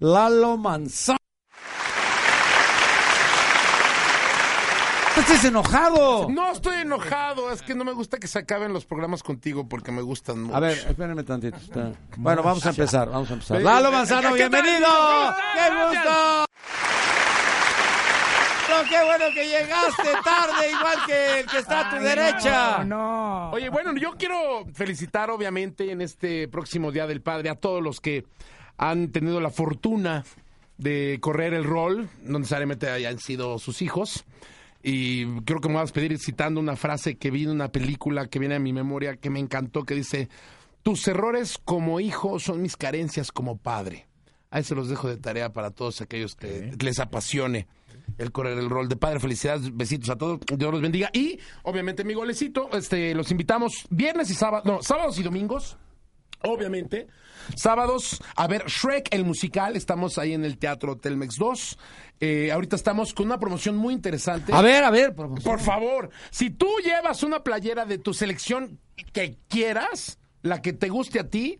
[0.00, 1.18] Lalo Manzano.
[5.16, 6.30] ¡Estás enojado!
[6.30, 9.92] No estoy enojado, es que no me gusta que se acaben los programas contigo porque
[9.92, 10.56] me gustan mucho.
[10.56, 11.56] A ver, espérenme tantito.
[11.58, 11.96] espérenme.
[12.16, 13.60] Bueno, vamos a empezar, vamos a empezar.
[13.60, 14.88] Lalo Manzano, ¿qué bienvenido.
[15.54, 16.49] ¡Qué gusto!
[18.70, 22.84] Lalo, qué bueno que llegaste tarde, igual que el que está a tu derecha.
[22.84, 23.50] No.
[23.50, 28.00] Oye, bueno, yo quiero felicitar obviamente en este próximo Día del Padre a todos los
[28.00, 28.24] que
[28.76, 30.24] han tenido la fortuna
[30.78, 34.24] de correr el rol, no necesariamente hayan sido sus hijos.
[34.82, 38.28] Y creo que me voy a despedir citando una frase que vi en una película
[38.28, 40.28] que viene a mi memoria que me encantó, que dice,
[40.82, 44.06] tus errores como hijo son mis carencias como padre.
[44.50, 47.68] Ahí se los dejo de tarea para todos aquellos que les apasione
[48.18, 49.20] el correr el rol de padre.
[49.20, 51.10] Felicidades, besitos a todos, Dios los bendiga.
[51.12, 55.76] Y obviamente mi golecito, este, los invitamos viernes y sábado, no, sábados y domingos.
[56.42, 57.06] Obviamente,
[57.54, 61.78] sábados a ver Shrek el musical, estamos ahí en el Teatro Telmex 2.
[62.20, 64.52] Eh, ahorita estamos con una promoción muy interesante.
[64.54, 65.42] A ver, a ver, por favor.
[65.42, 68.78] Por favor, si tú llevas una playera de tu selección
[69.12, 71.58] que quieras, la que te guste a ti,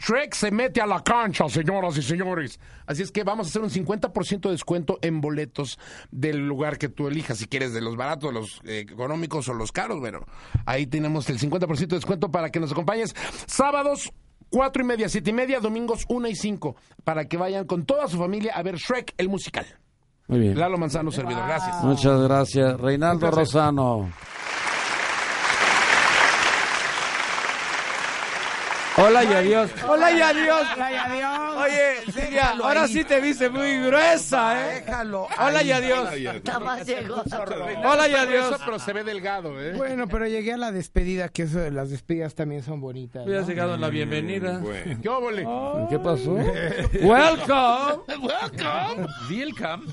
[0.00, 2.58] Shrek se mete a la cancha, señoras y señores.
[2.86, 5.78] Así es que vamos a hacer un 50% de descuento en boletos
[6.10, 7.38] del lugar que tú elijas.
[7.38, 10.20] Si quieres de los baratos, los eh, económicos o los caros, bueno,
[10.64, 13.14] ahí tenemos el 50% de descuento para que nos acompañes.
[13.46, 14.10] Sábados,
[14.48, 18.08] cuatro y media, siete y media, domingos, una y cinco, para que vayan con toda
[18.08, 19.66] su familia a ver Shrek el musical.
[20.28, 20.58] Muy bien.
[20.58, 21.44] Lalo Manzano, servidor.
[21.46, 21.82] Gracias.
[21.82, 22.80] Muchas gracias.
[22.80, 23.30] Reinaldo.
[23.30, 24.10] Rosano.
[29.02, 29.70] Hola y adiós.
[29.88, 30.66] Hola y adiós.
[30.74, 31.56] Hola y adiós.
[31.56, 32.92] Oye, Silvia, Déjalo ahora ahí.
[32.92, 34.84] sí te viste muy gruesa, ¿eh?
[34.86, 35.26] Déjalo.
[35.38, 36.08] Hola y adiós.
[37.84, 38.60] Hola y adiós.
[38.64, 39.72] pero se ve delgado, ¿eh?
[39.76, 43.24] Bueno, pero llegué a la despedida, que eso de las despedidas también son bonitas.
[43.26, 43.48] Habías ¿no?
[43.48, 44.58] llegado en la bienvenida.
[44.58, 44.98] Bueno.
[45.02, 45.46] ¿Qué óvole?
[45.88, 46.32] ¿Qué pasó?
[47.00, 48.02] Welcome.
[48.20, 49.06] Welcome.
[49.30, 49.92] Welcome.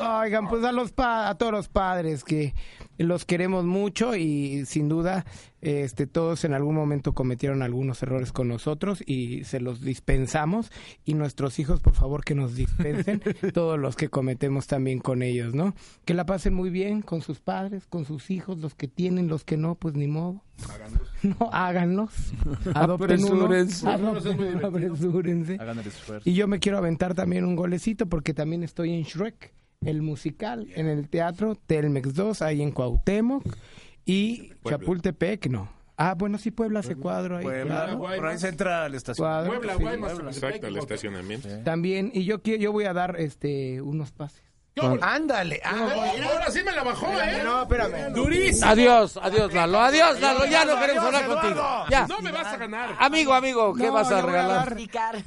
[0.00, 2.54] Oigan, pues a los pa- a todos los padres que
[2.98, 5.24] los queremos mucho y sin duda
[5.60, 10.70] este todos en algún momento cometieron algunos errores con nosotros y se los dispensamos
[11.04, 13.22] y nuestros hijos por favor que nos dispensen
[13.54, 15.74] todos los que cometemos también con ellos, ¿no?
[16.04, 19.44] Que la pasen muy bien con sus padres, con sus hijos, los que tienen, los
[19.44, 20.42] que no, pues ni modo.
[21.22, 22.12] No, háganlos.
[22.74, 23.44] Adopten uno.
[24.64, 25.58] Apresúrense.
[26.24, 29.52] Y yo me quiero aventar también un golecito porque también estoy en Shrek,
[29.86, 33.44] el musical, en el teatro Telmex 2, ahí en Cuauhtémoc.
[34.06, 35.70] Y Chapultepec, no.
[35.96, 37.44] Ah, bueno, sí, Puebla hace cuadro ahí.
[37.44, 37.98] Puebla, claro.
[37.98, 39.24] por ahí se entra a la estación.
[39.24, 39.82] Cuadro, Puebla, sí.
[39.82, 41.48] Guaymas, Exacto, el estacionamiento.
[41.62, 44.43] También, y yo quiero, yo voy a dar este unos pases.
[45.02, 45.60] Ándale.
[45.64, 45.88] ah,
[46.32, 47.42] Ahora sí me la bajó, ¿eh?
[47.44, 48.12] No, espérame.
[48.12, 48.66] Durísimo.
[48.70, 49.80] Adiós, adiós, Lalo.
[49.80, 50.46] Adiós, Lalo.
[50.46, 51.62] Ya no queremos hablar contigo.
[51.90, 52.06] Ya.
[52.08, 52.90] No me vas a ganar.
[52.98, 54.76] Amigo, amigo, ¿qué No, vas a regalar?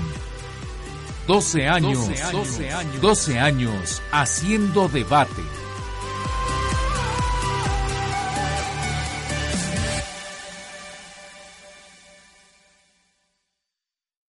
[1.26, 5.42] 12 años, 12 años, 12 años haciendo debate.